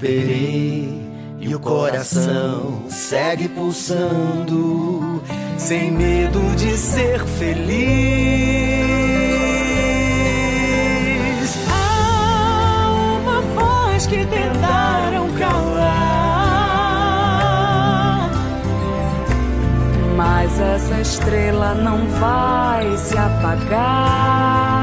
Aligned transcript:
Esperei 0.00 0.88
e 1.38 1.54
o 1.54 1.60
coração 1.60 2.84
segue 2.88 3.50
pulsando, 3.50 5.22
sem 5.58 5.90
medo 5.90 6.40
de 6.56 6.74
ser 6.78 7.22
feliz. 7.26 7.68
Há 11.70 13.18
uma 13.20 13.42
voz 13.42 14.06
que 14.06 14.24
tentaram 14.24 15.28
calar, 15.34 15.90
Mas 20.16 20.58
essa 20.58 20.98
estrela 20.98 21.74
não 21.74 22.06
vai 22.06 22.96
se 22.96 23.18
apagar. 23.18 24.79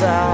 desire. 0.00 0.29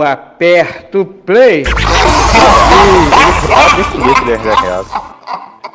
Eu 0.00 0.06
aperto 0.06 1.04
play. 1.04 1.62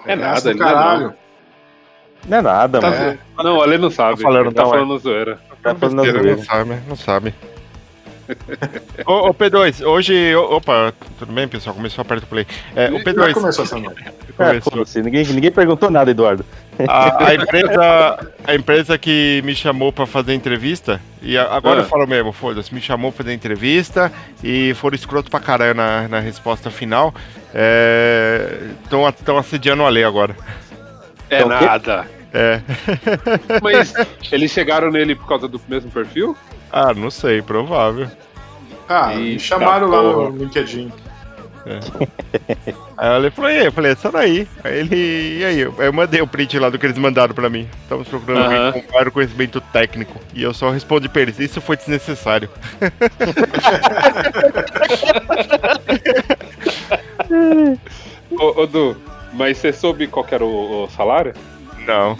É 0.08 0.16
nada, 0.16 0.50
ele 0.50 0.59
é 0.59 0.64
caralho. 0.64 1.14
Não 2.28 2.38
é 2.40 2.42
nada, 2.42 2.80
Tá 2.80 2.90
mano. 2.90 3.20
Não, 3.38 3.58
o 3.58 3.62
Ale 3.62 3.78
não 3.78 3.92
sabe. 3.92 4.18
Tô 4.18 4.23
falando, 4.23 4.48
ele 4.48 4.56
tá 4.56 4.64
não, 4.64 4.70
falando 4.72 4.98
zoeira. 4.98 5.40
Tá 5.62 5.76
falando 5.76 6.03
zoeira. 6.03 6.36
não 6.38 6.44
sabe, 6.44 6.76
não 6.88 6.96
sabe. 6.96 7.36
Ô, 9.06 9.30
ô, 9.30 9.34
P2, 9.34 9.86
hoje. 9.86 10.36
ô, 10.36 10.56
Opa, 10.58 10.94
tudo 11.20 11.31
bem, 11.31 11.48
pessoal? 11.48 11.76
Começou 11.76 12.02
a 12.02 12.06
apertar 12.06 12.26
o 12.26 12.30
play. 12.30 12.48
É, 12.76 12.90
o 12.90 12.98
Já 12.98 13.04
P2. 13.04 13.34
começou 13.34 13.66
essa 13.66 13.78
noite. 13.78 14.04
É, 14.38 14.59
ninguém, 15.02 15.26
ninguém 15.28 15.50
perguntou 15.50 15.90
nada, 15.90 16.12
Eduardo. 16.12 16.46
A, 16.90 17.28
a 17.30 17.36
empresa, 17.36 18.28
a 18.46 18.53
empresa 18.53 18.98
que 18.98 19.42
me 19.46 19.56
chamou 19.56 19.94
pra 19.94 20.06
fazer 20.06 20.34
entrevista, 20.34 21.00
e 21.22 21.38
a- 21.38 21.56
agora 21.56 21.80
Ah. 21.80 21.84
eu 21.84 21.88
falo 21.88 22.06
mesmo, 22.06 22.34
foda-se, 22.34 22.76
me 22.76 22.81
chamou 22.81 23.14
pra 23.14 23.23
fazer 23.23 23.34
entrevista 23.34 24.12
e 24.44 24.73
foram 24.73 24.94
escroto 24.94 25.31
pra 25.31 25.40
caralho 25.40 25.73
na, 25.73 26.09
na 26.09 26.20
resposta 26.20 26.70
final. 26.70 27.16
Estão 28.84 29.38
assediando 29.38 29.84
o 29.84 29.86
Ale 29.86 30.03
agora. 30.03 30.36
É 31.30 31.38
Então, 31.38 31.48
nada. 31.48 32.06
É. 32.34 32.59
Mas 33.64 33.94
eles 34.34 34.52
chegaram 34.52 34.92
nele 34.92 35.16
por 35.16 35.28
causa 35.30 35.48
do 35.48 35.62
mesmo 35.70 35.90
perfil? 35.90 36.36
Ah, 36.78 36.94
não 36.94 37.09
sei, 37.09 37.42
provável. 37.42 38.06
Ah, 38.90 39.08
me 39.08 39.30
Eita 39.30 39.44
chamaram 39.44 39.88
lá 39.88 40.02
porra. 40.02 40.30
no 40.30 40.38
LinkedIn. 40.44 40.91
Aí 42.97 43.24
eu 43.24 43.31
falei, 43.31 43.56
e 43.56 43.59
aí? 43.59 43.66
Eu 43.66 43.72
falei, 43.72 43.91
essa 43.94 44.12
daí. 44.12 44.46
Aí 44.62 44.80
ele, 44.80 45.38
e 45.40 45.46
aí? 45.46 45.59
Eu 45.62 45.74
eu 45.80 45.94
mandei 45.94 46.22
o 46.22 46.28
print 46.28 46.59
lá 46.59 46.69
do 46.69 46.78
que 46.78 46.86
eles 46.86 46.97
mandaram 46.97 47.34
pra 47.34 47.50
mim. 47.50 47.66
Estamos 47.81 48.09
procurando 48.09 48.44
Aham. 48.44 48.66
alguém 48.68 48.81
com 48.84 48.91
maior 48.94 49.09
conhecimento 49.09 49.62
técnico. 49.62 50.19
E 50.34 50.44
eu 50.44 50.53
só 50.53 50.69
respondi 50.69 51.08
pra 51.08 51.22
eles, 51.22 51.40
isso 51.40 51.62
foi 51.62 51.78
desnecessário. 51.78 52.50
Ô, 58.31 58.62
ô 58.63 58.68
Du, 58.68 58.97
mas 59.34 59.57
você 59.57 59.72
soube 59.72 60.07
qual 60.07 60.25
que 60.25 60.36
era 60.36 60.44
o, 60.44 60.84
o 60.84 60.90
salário? 60.90 61.34
Não. 61.88 62.18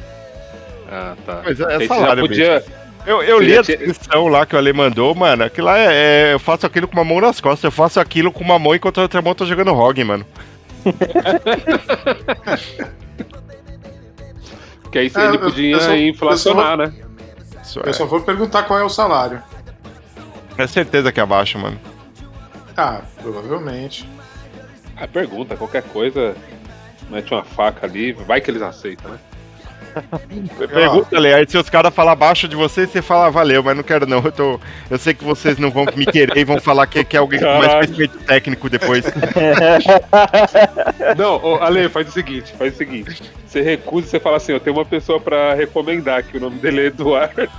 Ah, 0.90 1.16
tá. 1.26 1.42
Mas 1.44 1.60
é 1.60 1.78
você 1.78 1.88
salário 1.88 2.22
já 2.24 2.28
podia. 2.28 2.64
Eu, 3.06 3.22
eu 3.22 3.40
li 3.40 3.58
a 3.58 3.62
descrição 3.62 4.28
lá 4.28 4.46
que 4.46 4.56
o 4.56 4.58
Ale 4.58 4.74
mandou, 4.74 5.14
mano. 5.14 5.44
Aquilo 5.44 5.68
lá 5.68 5.78
é, 5.78 6.30
é- 6.30 6.34
Eu 6.34 6.40
faço 6.40 6.66
aquilo 6.66 6.88
com 6.88 6.94
uma 6.98 7.04
mão 7.04 7.22
nas 7.22 7.40
costas. 7.40 7.64
Eu 7.64 7.72
faço 7.72 8.00
aquilo 8.00 8.32
com 8.32 8.44
uma 8.44 8.58
mão 8.58 8.74
enquanto 8.76 9.00
a 9.00 9.04
outra 9.04 9.22
mão 9.22 9.36
tá 9.36 9.46
jogando 9.46 9.72
ROG, 9.74 10.04
mano. 10.04 10.26
Que 14.92 15.00
aí 15.00 15.12
É, 15.14 15.20
ele 15.26 15.36
eu- 15.36 15.40
podia 15.42 15.76
eu 15.76 15.80
só- 15.82 15.96
inflacionar, 15.96 16.78
né? 16.78 16.94
Isso 17.64 17.80
Eu 17.84 17.94
só 17.94 18.06
vou 18.06 18.22
perguntar 18.22 18.64
qual 18.64 18.80
é 18.80 18.84
o 18.84 18.90
salário. 18.90 19.42
é, 20.58 20.64
é 20.64 20.68
certeza 20.68 21.12
que 21.12 21.20
é 21.20 21.24
abaixo, 21.24 21.58
mano. 21.60 21.78
Ah, 22.78 23.02
provavelmente. 23.22 24.08
Ah, 24.96 25.08
pergunta, 25.08 25.58
qualquer 25.58 25.84
coisa. 25.84 26.36
Mete 27.10 27.34
uma 27.34 27.44
faca 27.44 27.86
ali, 27.86 28.14
vai 28.14 28.40
que 28.42 28.50
eles 28.50 28.62
aceitam, 28.62 29.12
né? 29.12 29.20
Pergunta, 30.68 31.18
Ale. 31.18 31.34
Aí 31.34 31.46
se 31.48 31.58
os 31.58 31.70
caras 31.70 31.94
falar 31.94 32.14
abaixo 32.14 32.48
de 32.48 32.56
você, 32.56 32.86
você 32.86 33.02
fala, 33.02 33.28
"Ah, 33.28 33.30
valeu, 33.30 33.64
mas 33.64 33.76
não 33.76 33.84
quero 33.84 34.06
não. 34.06 34.24
Eu, 34.24 34.32
tô... 34.32 34.60
eu 34.90 34.98
sei 34.98 35.14
que 35.14 35.24
vocês 35.24 35.58
não 35.58 35.72
vão 35.72 35.86
me 35.96 36.06
querer 36.06 36.38
e 36.38 36.44
vão 36.44 36.60
falar 36.60 36.88
que, 36.88 37.04
que 37.04 37.16
é 37.16 37.20
alguém 37.20 37.40
com 37.40 37.46
mais 37.46 37.74
conhecimento 37.74 38.18
técnico 38.20 38.70
depois. 38.70 39.06
Não, 41.18 41.44
ô, 41.44 41.56
Ale, 41.62 41.90
faz 41.90 42.08
o 42.08 42.12
seguinte, 42.12 42.54
faz 42.58 42.74
o 42.74 42.78
seguinte. 42.78 43.22
Você 43.48 43.62
recusa 43.62 44.08
e 44.08 44.10
você 44.10 44.20
fala 44.20 44.38
assim, 44.38 44.52
eu 44.52 44.60
tenho 44.60 44.76
uma 44.76 44.86
pessoa 44.86 45.20
pra 45.20 45.54
recomendar, 45.54 46.24
que 46.24 46.38
o 46.38 46.42
nome 46.42 46.58
dele 46.60 46.82
é 46.82 46.86
Eduardo. 46.88 47.50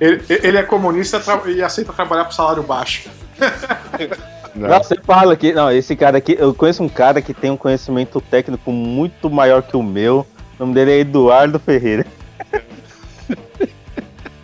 Ele, 0.00 0.22
ele 0.28 0.58
é 0.58 0.62
comunista 0.62 1.20
e 1.46 1.62
aceita 1.62 1.92
trabalhar 1.92 2.24
por 2.24 2.34
salário 2.34 2.62
baixo. 2.62 3.08
Não. 4.58 4.68
Não, 4.68 4.82
você 4.82 4.96
fala 4.96 5.36
que. 5.36 5.52
Não, 5.52 5.70
esse 5.70 5.94
cara 5.94 6.18
aqui. 6.18 6.36
Eu 6.38 6.52
conheço 6.52 6.82
um 6.82 6.88
cara 6.88 7.22
que 7.22 7.32
tem 7.32 7.50
um 7.50 7.56
conhecimento 7.56 8.20
técnico 8.20 8.72
muito 8.72 9.30
maior 9.30 9.62
que 9.62 9.76
o 9.76 9.82
meu. 9.82 10.26
O 10.58 10.64
nome 10.64 10.74
dele 10.74 10.90
é 10.90 10.98
Eduardo 10.98 11.58
Ferreira. 11.58 12.04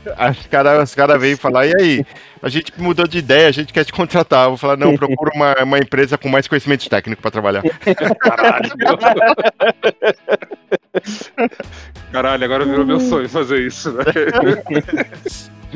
Os 0.05 0.47
caras 0.47 0.91
os 0.91 0.95
cara 0.95 1.19
veio 1.19 1.37
falar, 1.37 1.67
e 1.67 1.73
aí? 1.81 2.07
A 2.43 2.49
gente 2.51 2.73
mudou 2.77 3.09
de 3.09 3.19
ideia, 3.19 3.49
a 3.49 3.53
gente 3.53 3.73
quer 3.73 3.85
te 3.85 3.93
contratar. 3.93 4.45
Eu 4.45 4.51
vou 4.51 4.59
falar, 4.59 4.77
não, 4.77 4.95
procura 4.95 5.31
uma, 5.35 5.55
uma 5.63 5.79
empresa 5.79 6.19
com 6.19 6.29
mais 6.29 6.47
conhecimento 6.47 6.89
técnico 6.91 7.23
pra 7.23 7.31
trabalhar. 7.31 7.63
Caralho. 8.21 8.71
Caralho, 12.13 12.45
agora 12.45 12.67
virou 12.67 12.85
meu 12.85 13.01
sonho 13.01 13.29
fazer 13.31 13.67
isso, 13.67 13.93
né? 13.93 14.05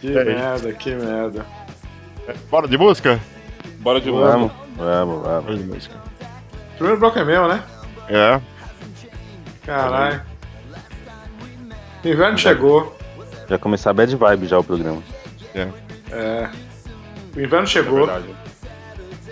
Que 0.00 0.16
É 0.16 0.24
merda, 0.24 0.72
que 0.72 0.94
merda. 0.94 1.44
Bora 2.50 2.68
de 2.68 2.76
música? 2.78 3.20
Bora 3.78 4.00
de. 4.00 4.10
Vamos, 4.10 4.52
vamos, 4.76 5.22
vamos. 5.22 5.44
Bora 5.44 5.56
de 5.56 5.64
música. 5.64 5.94
Primeiro 6.76 6.98
bloco 7.00 7.18
é 7.18 7.24
meu, 7.24 7.48
né? 7.48 7.62
É. 8.08 8.40
Caralho. 9.64 10.22
Inverno 12.04 12.38
chegou. 12.38 12.96
Já 13.48 13.58
começar 13.58 13.92
bad 13.92 14.14
vibe 14.16 14.46
já 14.46 14.58
o 14.58 14.64
programa. 14.64 15.02
É. 15.54 16.48
O 17.36 17.40
inverno 17.40 17.64
É 17.64 17.66
chegou. 17.66 18.06
verdade. 18.06 18.34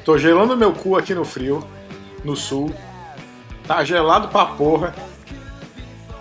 Tô 0.04 0.16
gelando 0.18 0.56
meu 0.56 0.72
cu 0.72 0.96
aqui 0.96 1.14
no 1.14 1.24
frio, 1.24 1.66
no 2.24 2.34
sul. 2.36 2.72
Tá 3.66 3.84
gelado 3.84 4.28
pra 4.28 4.46
porra. 4.46 4.94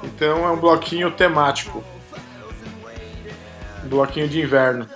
Então 0.03 0.45
é 0.45 0.51
um 0.51 0.57
bloquinho 0.57 1.11
temático. 1.11 1.83
Um 3.83 3.87
bloquinho 3.89 4.27
de 4.27 4.41
inverno. 4.41 4.87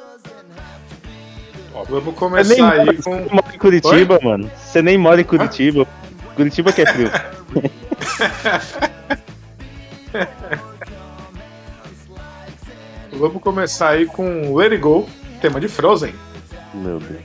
Vamos 1.74 1.90
Você 1.90 2.02
nem, 2.06 2.14
começar 2.14 2.72
aí 2.72 2.80
mora, 2.86 2.94
você 2.94 3.04
com. 3.04 3.16
nem 3.16 3.30
mora 3.32 3.46
em 3.54 3.58
Curitiba, 3.58 4.20
mano. 4.22 4.52
Você 4.58 4.82
nem 4.82 4.98
mora 4.98 5.22
em 5.22 5.24
Curitiba. 5.24 5.88
Curitiba 6.36 6.72
que 6.72 6.82
é 6.82 6.86
frio. 6.86 7.10
Vamos 13.14 13.42
começar 13.42 13.90
aí 13.90 14.06
com 14.06 14.56
Let 14.56 14.72
It 14.72 14.82
Go, 14.82 15.06
tema 15.42 15.60
de 15.60 15.68
Frozen. 15.68 16.14
Meu 16.74 16.98
Deus. 17.00 17.22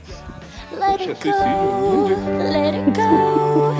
Let 0.77 0.99
it 1.01 1.13
go, 1.23 2.09
let 2.51 2.75
it 2.75 2.91
go. 2.91 3.73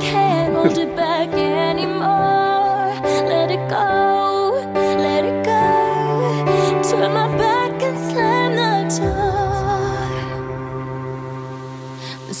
Can't 0.00 0.54
hold 0.54 0.78
it 0.78 0.94
back 0.96 1.28
anymore. 1.34 2.94
Let 3.28 3.50
it 3.50 3.60
go, 3.68 4.54
let 4.96 5.24
it 5.24 5.44
go. 5.44 5.60
Turn 6.88 7.12
my 7.12 7.28
back 7.36 7.82
and 7.82 7.98
slam 8.10 8.39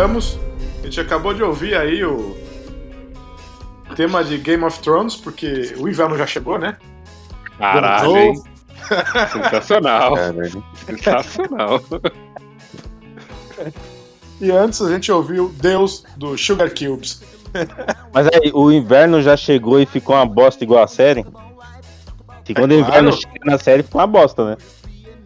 Voltamos. 0.00 0.38
A 0.80 0.84
gente 0.84 1.00
acabou 1.00 1.34
de 1.34 1.42
ouvir 1.42 1.76
aí 1.76 2.02
o 2.04 2.36
tema 3.94 4.24
de 4.24 4.38
Game 4.38 4.64
of 4.64 4.80
Thrones, 4.80 5.14
porque 5.16 5.74
o 5.78 5.88
inverno 5.88 6.16
já 6.16 6.26
chegou, 6.26 6.58
né? 6.58 6.76
Caralho, 7.58 8.16
hein? 8.16 8.42
Sensacional. 9.30 10.14
Caralho. 10.14 10.64
Sensacional. 10.86 11.80
E 14.40 14.50
antes 14.50 14.80
a 14.80 14.90
gente 14.90 15.12
ouviu 15.12 15.54
Deus 15.60 16.02
do 16.16 16.36
Sugar 16.38 16.70
Cubes. 16.70 17.22
Mas 18.14 18.26
aí, 18.28 18.50
o 18.54 18.72
inverno 18.72 19.20
já 19.20 19.36
chegou 19.36 19.78
e 19.80 19.84
ficou 19.84 20.16
uma 20.16 20.24
bosta 20.24 20.64
igual 20.64 20.82
a 20.82 20.86
série? 20.88 21.26
Que 22.42 22.54
quando 22.54 22.72
É 22.72 22.76
o 22.76 22.80
inverno 22.80 23.10
claro. 23.10 23.22
chega 23.22 23.44
na 23.44 23.58
série, 23.58 23.82
fica 23.82 23.98
uma 23.98 24.06
bosta, 24.06 24.44
né? 24.46 24.56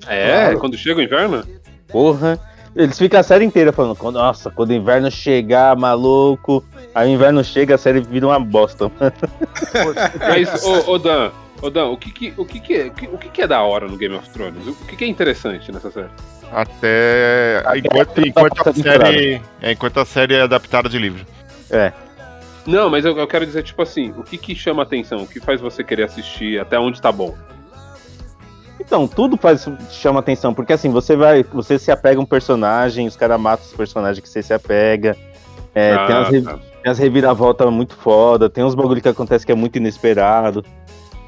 É, 0.09 0.41
Claro. 0.43 0.59
quando 0.59 0.77
chega 0.77 0.99
o 0.99 1.03
inverno? 1.03 1.45
Porra. 1.87 2.41
Eles 2.77 2.99
ficam 2.99 3.21
a 3.21 3.23
série 3.23 3.45
inteira 3.45 3.73
falando, 3.73 3.95
"Quando- 3.97 4.17
nossa, 4.17 4.51
quando 4.51 4.71
o 4.71 4.75
inverno 4.75 5.11
chegar, 5.11 5.77
maluco. 5.77 6.65
Aí 6.95 7.09
o 7.09 7.15
inverno 7.15 7.43
chega, 7.45 7.77
a 7.77 7.79
série 7.79 8.01
vira 8.01 8.27
uma 8.27 8.39
bosta. 8.41 8.91
Mas, 10.21 10.65
ô, 10.65 10.93
ô 10.93 10.99
Dan, 10.99 11.31
ô 11.63 11.71
Dan, 11.71 11.87
o 11.87 11.97
que 11.97 12.11
que, 12.11 12.35
o 12.37 12.45
que 12.45 12.61
que 12.61 12.75
é, 12.75 12.87
o 13.13 13.19
que, 13.19 13.29
que 13.29 13.43
é 13.43 13.47
da 13.47 13.63
hora 13.63 13.87
no 13.87 13.97
Game 13.97 14.15
of 14.17 14.29
Thrones? 14.31 14.67
O 14.67 14.75
que 14.87 14.97
que 14.97 15.05
é 15.05 15.09
interessante 15.09 15.71
nessa 15.71 15.91
série? 15.91 16.09
Até. 16.53 17.63
Até 17.65 17.79
enquanto, 17.79 18.19
a 18.21 18.27
enquanto, 18.29 18.69
a 18.69 18.73
série, 18.73 19.41
é, 19.63 19.73
enquanto 19.73 20.01
a 20.01 20.05
série 20.05 20.35
é 20.35 20.43
adaptada 20.43 20.89
de 20.89 20.99
livro. 20.99 21.25
É. 21.71 21.93
Não, 22.67 22.89
mas 22.89 23.05
eu, 23.05 23.17
eu 23.17 23.27
quero 23.27 23.45
dizer, 23.45 23.63
tipo 23.63 23.83
assim, 23.83 24.13
o 24.17 24.23
que 24.23 24.39
que 24.39 24.55
chama 24.55 24.83
atenção? 24.83 25.19
O 25.23 25.27
que 25.27 25.39
faz 25.41 25.61
você 25.61 25.85
querer 25.85 26.05
assistir? 26.05 26.59
Até 26.61 26.79
onde 26.79 27.01
tá 27.01 27.13
bom? 27.13 27.37
Então, 28.87 29.09
tudo 29.09 29.37
faz, 29.37 29.67
chama 29.91 30.21
atenção, 30.21 30.53
porque 30.53 30.73
assim, 30.73 30.91
você 30.91 31.17
vai. 31.17 31.43
Você 31.53 31.79
se 31.79 31.91
apega 31.91 32.19
a 32.19 32.23
um 32.23 32.27
personagem, 32.27 33.07
os 33.07 33.17
caras 33.17 33.41
matam 33.41 33.65
os 33.67 33.73
personagens 33.73 34.21
que 34.21 34.29
você 34.29 34.43
se 34.43 34.53
apega. 34.53 35.17
É, 35.75 35.97
tem, 36.07 36.15
Ah, 36.17 36.21
as, 36.21 36.29
re- 36.29 36.43
tá. 36.43 36.59
tem 36.83 36.93
as 36.93 36.99
reviravoltas 36.99 37.73
muito 37.73 37.97
foda, 37.97 38.49
tem 38.49 38.63
uns 38.63 38.75
bagulho 38.75 39.01
que 39.01 39.09
acontece 39.09 39.45
que 39.45 39.51
é 39.51 39.55
muito 39.55 39.77
inesperado. 39.77 40.65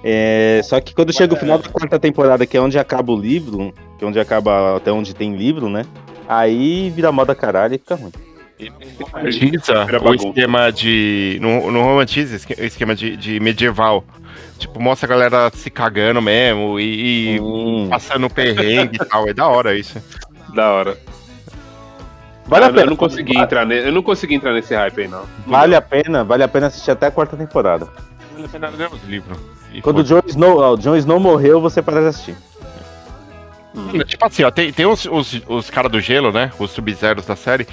É, 0.04 0.60
só 0.62 0.78
que 0.80 0.94
quando 0.94 1.12
chega 1.12 1.34
o 1.34 1.36
final 1.36 1.58
da 1.58 1.68
quarta 1.68 1.98
temporada, 1.98 2.46
que 2.46 2.56
é 2.56 2.60
onde 2.60 2.78
acaba 2.78 3.10
o 3.10 3.16
livro, 3.18 3.72
que 3.98 4.04
é 4.04 4.06
onde 4.06 4.20
acaba 4.20 4.76
até 4.76 4.92
onde 4.92 5.14
tem 5.14 5.34
livro, 5.34 5.68
né? 5.68 5.84
Aí 6.28 6.90
vira 6.90 7.10
moda 7.10 7.34
caralho 7.34 7.74
e 7.74 7.78
fica 7.78 7.96
ruim. 7.96 8.12
romantiza 9.12 9.86
o 10.02 10.14
esquema 10.14 10.70
de. 10.70 11.38
Não, 11.40 11.70
não 11.72 11.82
romantiza 11.82 12.36
o 12.58 12.62
esquema 12.64 12.94
de, 12.94 13.16
de 13.16 13.40
medieval. 13.40 14.04
Tipo, 14.58 14.80
mostra 14.80 15.06
a 15.06 15.10
galera 15.10 15.50
se 15.54 15.70
cagando 15.70 16.20
mesmo 16.22 16.80
e, 16.80 17.34
e 17.36 17.40
Hum. 17.40 17.88
passando 17.90 18.28
perrengue 18.30 18.96
e 19.00 19.04
tal. 19.04 19.28
É 19.28 19.34
da 19.34 19.46
hora 19.46 19.76
isso. 19.76 20.02
Da 20.54 20.70
hora. 20.72 20.96
Vale 22.46 22.64
a 22.64 22.68
pena. 22.68 22.82
eu 22.82 22.86
não 22.86 22.96
consegui 22.96 23.36
entrar 23.36 23.66
ne, 23.66 23.76
eu 23.88 23.92
não 23.92 24.02
consegui 24.02 24.34
entrar 24.34 24.52
nesse 24.52 24.74
hype 24.74 25.00
aí, 25.02 25.08
não. 25.08 25.24
Vale 25.46 25.74
a 25.74 25.82
pena, 25.82 26.22
vale 26.24 26.42
a 26.44 26.48
pena 26.48 26.68
assistir 26.68 26.92
até 26.92 27.06
a 27.06 27.10
quarta 27.10 27.36
temporada. 27.36 27.88
Vale 28.32 28.44
a 28.46 28.48
pena 28.48 28.68
ler 28.68 28.88
os 28.92 29.02
livros. 29.04 29.36
E 29.72 29.82
Quando 29.82 29.98
o 29.98 30.04
Jon 30.04 30.22
Snow, 30.26 30.58
ó, 30.60 30.72
o 30.74 30.76
Jon 30.76 30.96
Snow 30.96 31.18
morreu, 31.18 31.60
você 31.60 31.82
para 31.82 32.00
de 32.00 32.06
assistir. 32.06 32.36
Mano, 33.74 34.04
Tipo 34.04 34.24
assim, 34.26 34.42
ó, 34.44 34.50
tem, 34.50 34.72
tem 34.72 34.86
os, 34.86 35.04
os, 35.06 35.42
os 35.48 35.68
caras 35.70 35.90
do 35.90 36.00
gelo, 36.00 36.32
né? 36.32 36.50
Os 36.58 36.70
sub-zeros 36.70 37.26
da 37.26 37.36
série, 37.36 37.66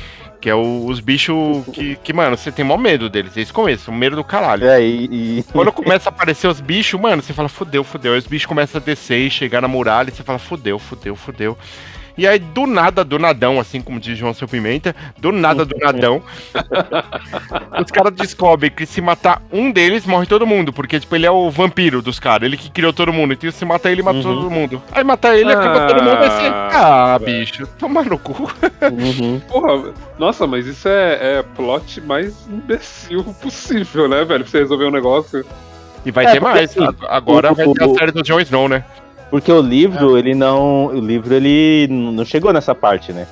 que 0.44 0.50
é 0.50 0.54
o- 0.56 0.86
os 0.88 1.00
bichos 1.00 1.66
que, 1.72 1.96
que, 2.04 2.12
mano, 2.12 2.36
você 2.36 2.52
tem 2.52 2.66
maior 2.66 2.78
medo 2.78 3.10
deles, 3.10 3.50
começo, 3.50 3.90
um 3.90 3.96
medo 3.96 4.18
do 4.18 4.26
caralho. 4.26 4.68
É, 4.68 4.84
e, 4.86 5.40
e- 5.40 5.44
Quando 5.54 5.72
começa 5.72 6.10
a 6.10 6.12
aparecer 6.12 6.48
os 6.50 6.60
bichos, 6.60 7.00
mano, 7.00 7.22
você 7.22 7.32
fala, 7.32 7.48
fudeu, 7.48 7.82
fudeu. 7.82 8.12
Aí 8.12 8.20
os 8.20 8.28
bichos 8.28 8.46
começam 8.46 8.82
a 8.82 8.84
descer 8.84 9.20
e 9.20 9.30
chegar 9.32 9.62
na 9.62 9.70
muralha 9.70 10.10
e 10.10 10.12
você 10.14 10.22
fala, 10.22 10.38
fudeu, 10.38 10.78
fudeu, 10.78 11.16
fudeu. 11.16 11.58
E 12.18 12.28
aí, 12.28 12.38
do 12.38 12.68
nada, 12.68 13.04
do 13.04 13.18
nadão, 13.18 13.60
assim 13.60 13.82
como 13.82 14.00
diz 14.00 14.18
João 14.18 14.34
Seu 14.34 14.48
Pimenta, 14.48 14.96
do 15.18 15.32
nada, 15.32 15.66
do 15.66 15.76
nadão, 15.80 16.22
os 17.84 17.92
caras 17.92 18.14
descobrem 18.14 18.70
que 18.70 18.86
se 18.86 19.02
matar 19.02 19.42
um 19.52 19.72
deles, 19.72 20.06
morre 20.06 20.26
todo 20.28 20.46
mundo, 20.46 20.72
porque, 20.72 21.00
tipo, 21.00 21.16
ele 21.16 21.26
é 21.26 21.32
o 21.32 21.50
vampiro 21.50 22.02
dos 22.02 22.20
caras, 22.20 22.46
ele 22.46 22.56
que 22.58 22.70
criou 22.70 22.94
todo 22.94 23.12
mundo, 23.12 23.34
então 23.34 23.50
se 23.52 23.66
matar 23.66 23.92
ele, 23.92 24.04
mata 24.04 24.18
Uhum. 24.18 24.24
todo 24.24 24.50
mundo. 24.52 24.82
Aí 24.92 25.04
matar 25.04 25.36
ele, 25.36 25.52
acaba 25.52 25.84
Ah, 25.84 25.88
todo 25.88 26.04
mundo 26.04 26.24
assim, 26.24 26.48
ah, 26.52 27.18
velho. 27.20 27.40
bicho, 27.40 27.68
toma 27.80 28.04
no 28.04 28.18
cu. 28.20 28.34
Uhum. 28.92 29.40
Porra, 29.50 29.94
nossa, 30.20 30.46
mas 30.46 30.68
isso 30.68 30.88
é, 30.88 31.40
é 31.40 31.44
plot 31.56 32.00
mais 32.02 32.48
imbecil 32.48 33.24
possível, 33.42 34.08
né, 34.08 34.18
velho? 34.24 34.44
Pra 34.44 34.52
você 34.52 34.60
resolver 34.60 34.86
um 34.86 34.92
negócio. 34.92 35.44
E 36.06 36.12
vai 36.12 36.26
É, 36.26 36.32
ter 36.34 36.40
porque, 36.42 36.54
mais, 36.56 36.70
assim, 36.78 36.96
agora 37.08 37.52
o- 37.52 37.56
vai 37.56 37.66
ter 37.68 37.84
a 37.84 37.90
série 37.96 38.12
do 38.12 38.22
Jon 38.22 38.40
Snow, 38.42 38.68
né? 38.70 38.84
Porque 39.34 39.52
o 39.52 39.62
livro, 39.62 40.16
ele 40.16 40.36
não. 40.36 40.86
O 40.86 41.00
livro, 41.00 41.34
ele 41.34 41.88
não 41.90 42.24
chegou 42.24 42.54
nessa 42.54 42.76
parte, 42.76 43.12
né? 43.12 43.26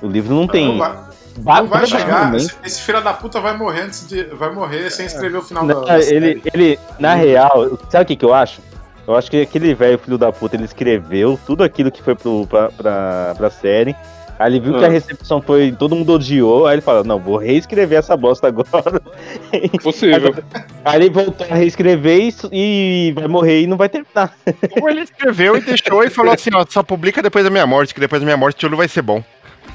O 0.00 0.06
livro 0.06 0.32
não 0.32 0.46
tem. 0.46 0.68
Não 0.68 0.78
vai, 0.78 0.92
Ba- 1.38 1.62
não 1.62 1.66
vai 1.66 1.86
chegar. 1.88 2.32
Esse, 2.36 2.54
esse 2.64 2.80
filho 2.82 3.02
da 3.02 3.12
puta 3.12 3.40
vai 3.40 3.56
morrer 3.58 3.82
antes 3.82 4.06
de. 4.06 4.22
Vai 4.26 4.54
morrer 4.54 4.88
sem 4.92 5.06
escrever 5.06 5.38
o 5.38 5.42
final 5.42 5.64
Não, 5.66 5.80
da, 5.80 5.86
da 5.86 5.98
ele, 5.98 6.40
série. 6.40 6.42
ele, 6.54 6.78
na 7.00 7.14
real, 7.16 7.76
sabe 7.90 8.04
o 8.04 8.06
que, 8.06 8.14
que 8.14 8.24
eu 8.24 8.32
acho? 8.32 8.60
Eu 9.08 9.16
acho 9.16 9.28
que 9.28 9.42
aquele 9.42 9.74
velho 9.74 9.98
filho 9.98 10.16
da 10.16 10.30
puta, 10.30 10.54
ele 10.54 10.66
escreveu 10.66 11.36
tudo 11.44 11.64
aquilo 11.64 11.90
que 11.90 12.00
foi 12.00 12.14
pro, 12.14 12.46
pra, 12.46 12.68
pra, 12.70 13.34
pra 13.36 13.50
série. 13.50 13.96
Aí 14.40 14.52
ele 14.52 14.60
viu 14.60 14.78
que 14.78 14.84
Ah. 14.84 14.86
a 14.88 14.90
recepção 14.90 15.42
foi. 15.42 15.70
Todo 15.70 15.94
mundo 15.94 16.14
odiou. 16.14 16.66
Aí 16.66 16.76
ele 16.76 16.80
fala: 16.80 17.04
Não, 17.04 17.18
vou 17.18 17.36
reescrever 17.36 17.98
essa 17.98 18.16
bosta 18.16 18.46
agora. 18.48 19.02
Possível. 19.82 20.34
Aí 20.82 20.96
ele 21.02 21.10
voltou 21.10 21.46
a 21.50 21.54
reescrever 21.54 22.32
e, 22.50 23.08
e 23.08 23.12
vai 23.12 23.28
morrer 23.28 23.60
e 23.60 23.66
não 23.66 23.76
vai 23.76 23.90
terminar. 23.90 24.34
Ou 24.80 24.88
ele 24.88 25.02
escreveu 25.02 25.58
e 25.58 25.60
deixou 25.60 26.02
e 26.02 26.08
falou 26.08 26.32
assim, 26.32 26.48
ó, 26.54 26.64
só 26.66 26.82
publica 26.82 27.20
depois 27.22 27.44
da 27.44 27.50
minha 27.50 27.66
morte, 27.66 27.92
que 27.92 28.00
depois 28.00 28.22
da 28.22 28.24
minha 28.24 28.36
morte 28.38 28.56
tudo 28.56 28.78
vai 28.78 28.88
ser 28.88 29.02
bom. 29.02 29.22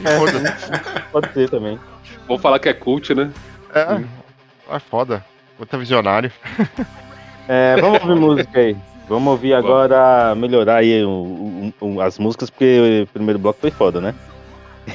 Foda-se. 0.01 0.71
Pode 1.13 1.31
ser 1.31 1.47
também. 1.47 1.79
Vou 2.27 2.39
falar 2.39 2.57
que 2.57 2.67
é 2.67 2.73
cult, 2.73 3.13
né? 3.13 3.29
É, 3.71 4.75
é 4.75 4.79
foda. 4.79 5.23
Puta 5.59 5.77
visionário. 5.77 6.31
É, 7.47 7.75
vamos 7.79 8.01
ouvir 8.01 8.15
música 8.19 8.59
aí. 8.59 8.75
Vamos 9.07 9.29
ouvir 9.29 9.53
agora 9.53 10.33
melhorar 10.33 10.77
aí 10.77 11.03
o- 11.05 11.71
o- 11.79 11.85
o- 11.87 12.01
as 12.01 12.17
músicas, 12.17 12.49
porque 12.49 13.03
o 13.03 13.07
primeiro 13.13 13.37
bloco 13.37 13.59
foi 13.61 13.69
foda, 13.69 14.01
né? 14.01 14.15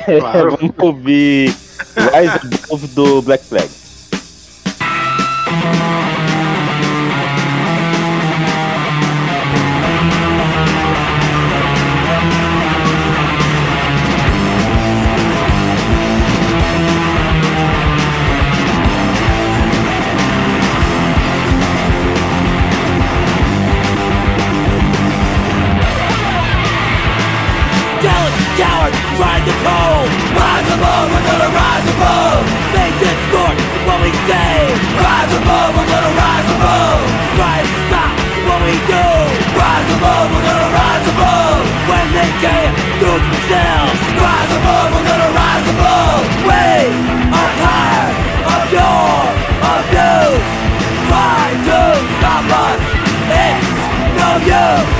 Claro. 0.05 0.57
vamos 0.61 0.75
ouvir 0.79 1.55
Rise 1.97 2.65
Above 2.65 2.87
do 2.89 3.23
Black 3.23 3.45
Flag. 3.45 3.69
Above, 35.43 35.71
we're 35.77 35.91
gonna 35.91 36.15
rise 36.25 36.49
above. 36.57 37.01
Try 37.37 37.57
to 37.65 37.73
stop 37.89 38.15
what 38.47 38.61
we 38.67 38.77
do. 38.85 39.07
Rise 39.57 39.91
above, 39.97 40.27
we're 40.33 40.47
gonna 40.49 40.71
rise 40.81 41.07
above. 41.15 41.59
When 41.91 42.07
they 42.17 42.31
can't 42.45 42.75
do 43.01 43.09
it 43.17 43.25
themselves. 43.25 43.99
Rise 44.21 44.53
above, 44.61 44.89
we're 44.95 45.09
gonna 45.11 45.33
rise 45.43 45.67
above. 45.75 46.23
We 46.49 46.65
are 47.39 47.53
tired 47.65 48.17
of 48.55 48.63
your 48.77 49.09
abuse 49.75 50.51
Try 51.09 51.45
to 51.69 51.81
stop 52.17 52.47
us 52.67 52.83
It's 53.49 53.79
no 54.19 54.31
use. 54.61 54.93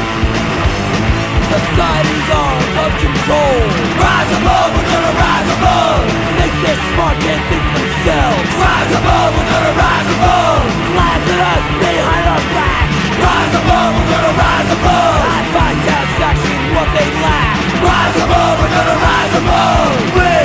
Society's 1.53 2.29
out 2.41 2.63
of 2.85 2.91
control. 3.05 3.59
Rise 4.05 4.33
above, 4.39 4.69
we're 4.75 4.91
gonna 4.93 5.15
rise 5.25 5.51
above 5.57 6.40
Smart, 6.61 7.17
can't 7.25 7.41
think 7.49 7.65
themselves. 7.73 8.49
Rise 8.61 8.93
above, 8.93 9.33
we're 9.33 9.49
gonna 9.49 9.75
rise 9.81 10.11
above. 10.13 10.61
Laugh 10.93 11.25
at 11.33 11.41
us 11.41 11.65
behind 11.81 12.27
our 12.29 12.45
back. 12.53 12.87
Rise 13.17 13.55
above, 13.65 13.91
we're 13.97 14.11
gonna 14.13 14.35
rise 14.37 14.71
above. 14.77 15.21
I 15.25 15.41
find 15.57 15.77
satisfaction 15.89 16.61
what 16.77 16.89
they 16.93 17.09
lack. 17.25 17.57
Rise 17.81 18.19
above, 18.29 18.55
we're 18.61 18.75
gonna 18.77 18.99
rise 19.09 19.35
above. 19.41 19.93
We 20.21 20.37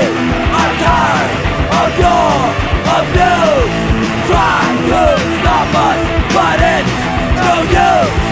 are 0.56 0.73
tired 0.88 1.32
of 1.84 1.89
your 1.99 2.32
abuse 2.95 3.75
Try 4.32 4.63
to 4.88 5.01
stop 5.36 5.69
us, 5.89 6.01
but 6.32 6.58
it's 6.63 6.95
no 7.43 7.56
use 7.75 8.25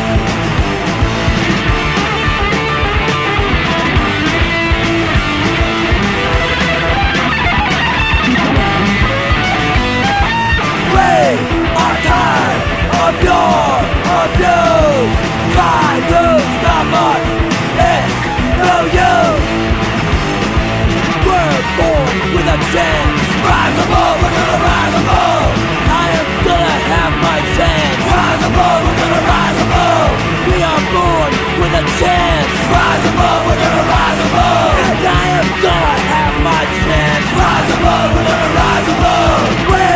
I 35.02 35.26
am 35.40 35.48
gone 35.66 36.02
Have 36.14 36.38
my 36.46 36.64
chance. 36.86 37.26
Rise 37.34 37.72
above, 37.78 38.10
we're 38.14 38.28
gonna 38.30 38.52
rise 38.62 38.90
above 38.94 39.48
We 39.74 39.90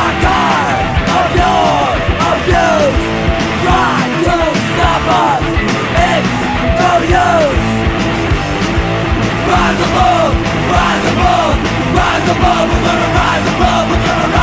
are 0.00 0.14
tired 0.24 0.88
of 1.20 1.28
your 1.40 1.76
abuse. 2.32 3.02
Try 3.62 3.98
to 4.24 4.36
stop 4.72 5.04
us. 5.28 5.44
It's 6.12 6.38
no 6.80 6.92
use. 7.12 7.68
Rise 9.52 9.80
above, 9.88 10.32
rise 10.72 11.06
above 11.12 11.56
Rise 11.98 12.28
above, 12.34 12.66
we're 12.72 12.84
gonna 12.88 13.10
rise 13.20 13.46
above 13.52 13.84
We're 13.90 14.06
gonna 14.06 14.41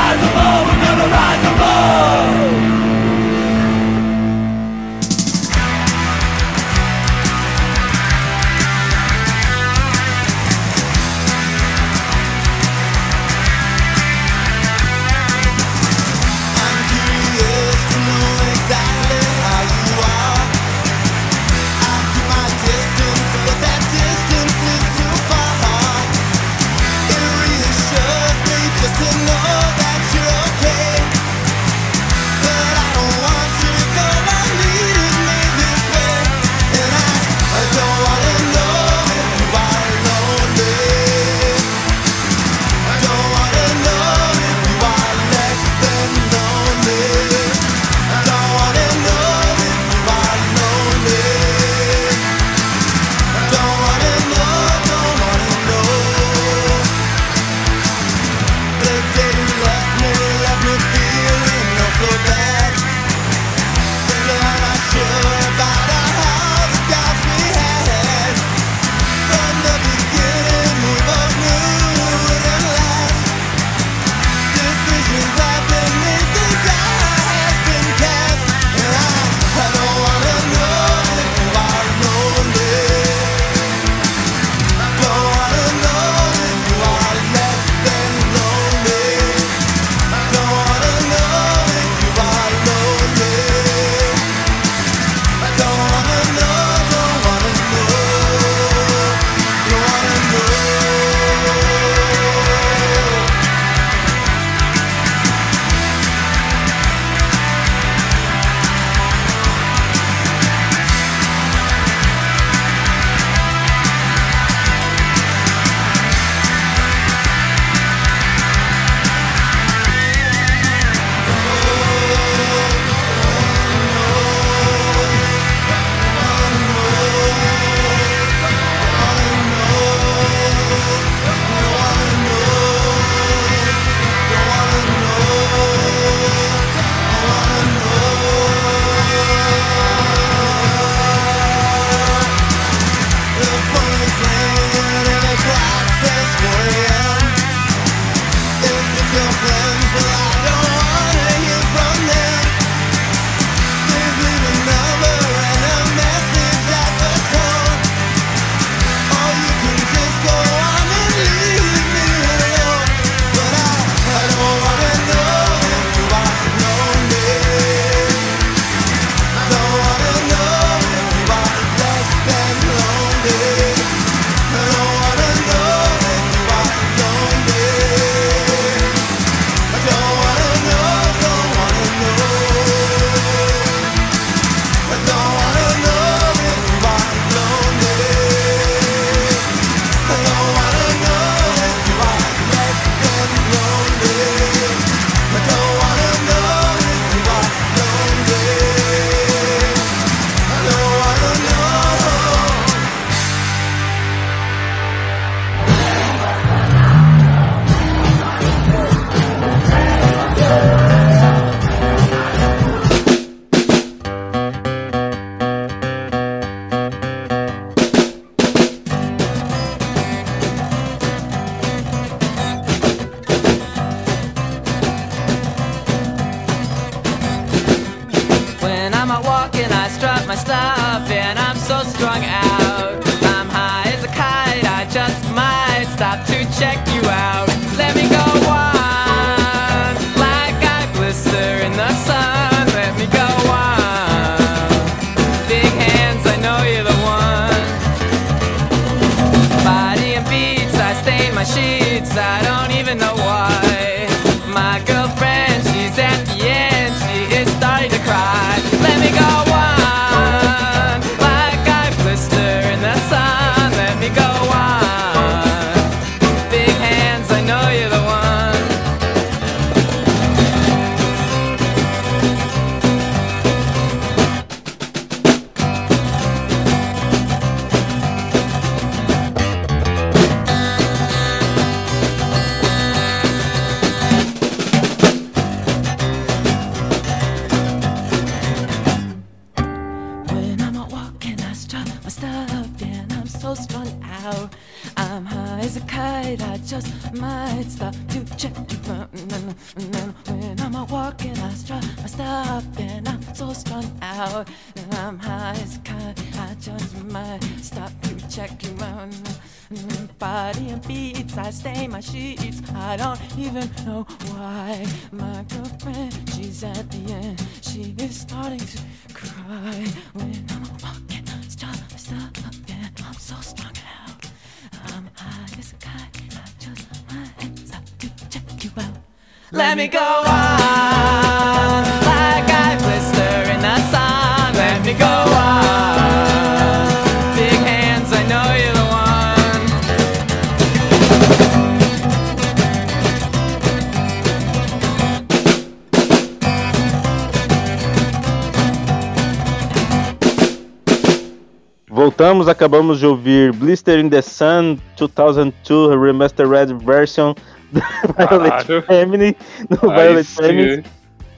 Voltamos, 352.00 352.48
acabamos 352.48 353.00
de 353.00 353.08
ouvir 353.08 353.52
Blister 353.54 354.00
in 354.00 354.10
the 354.10 354.22
Sun 354.22 354.80
2002 354.96 355.96
Remastered 355.96 356.74
Version 356.84 357.36
Violet. 357.72 358.82
Femini, 358.88 359.36
do 359.70 359.92
Aí 359.92 359.98
Violet 359.98 360.24
Femini. 360.28 360.84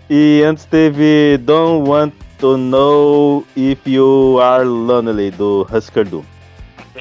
E 0.09 0.43
antes 0.45 0.65
teve 0.65 1.37
Don't 1.39 1.87
Want 1.87 2.13
to 2.39 2.57
Know 2.57 3.45
If 3.55 3.79
You 3.85 4.39
Are 4.41 4.63
Lonely, 4.65 5.31
do 5.31 5.67
Husker 5.71 6.05
Du. 6.05 6.25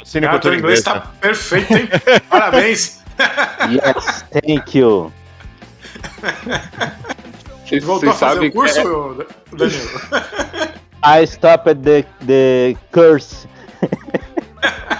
Cine 0.04 0.26
Cara, 0.26 0.38
cultura 0.38 0.56
inglês 0.56 0.82
tá 0.82 1.00
perfeito, 1.20 1.72
hein? 1.74 1.88
Parabéns. 2.30 3.00
Yes, 3.70 4.24
thank 4.46 4.78
you. 4.78 5.12
Vocês 7.64 7.84
Voltou 7.84 8.10
a 8.10 8.14
fazer 8.14 8.34
sabem 8.34 8.48
o 8.48 8.52
curso, 8.52 8.74
que 8.74 8.80
é- 8.80 9.56
Danilo? 9.56 9.90
I 11.04 11.24
stopped 11.26 11.82
the, 11.82 12.04
the 12.26 12.76
curse. 12.92 13.46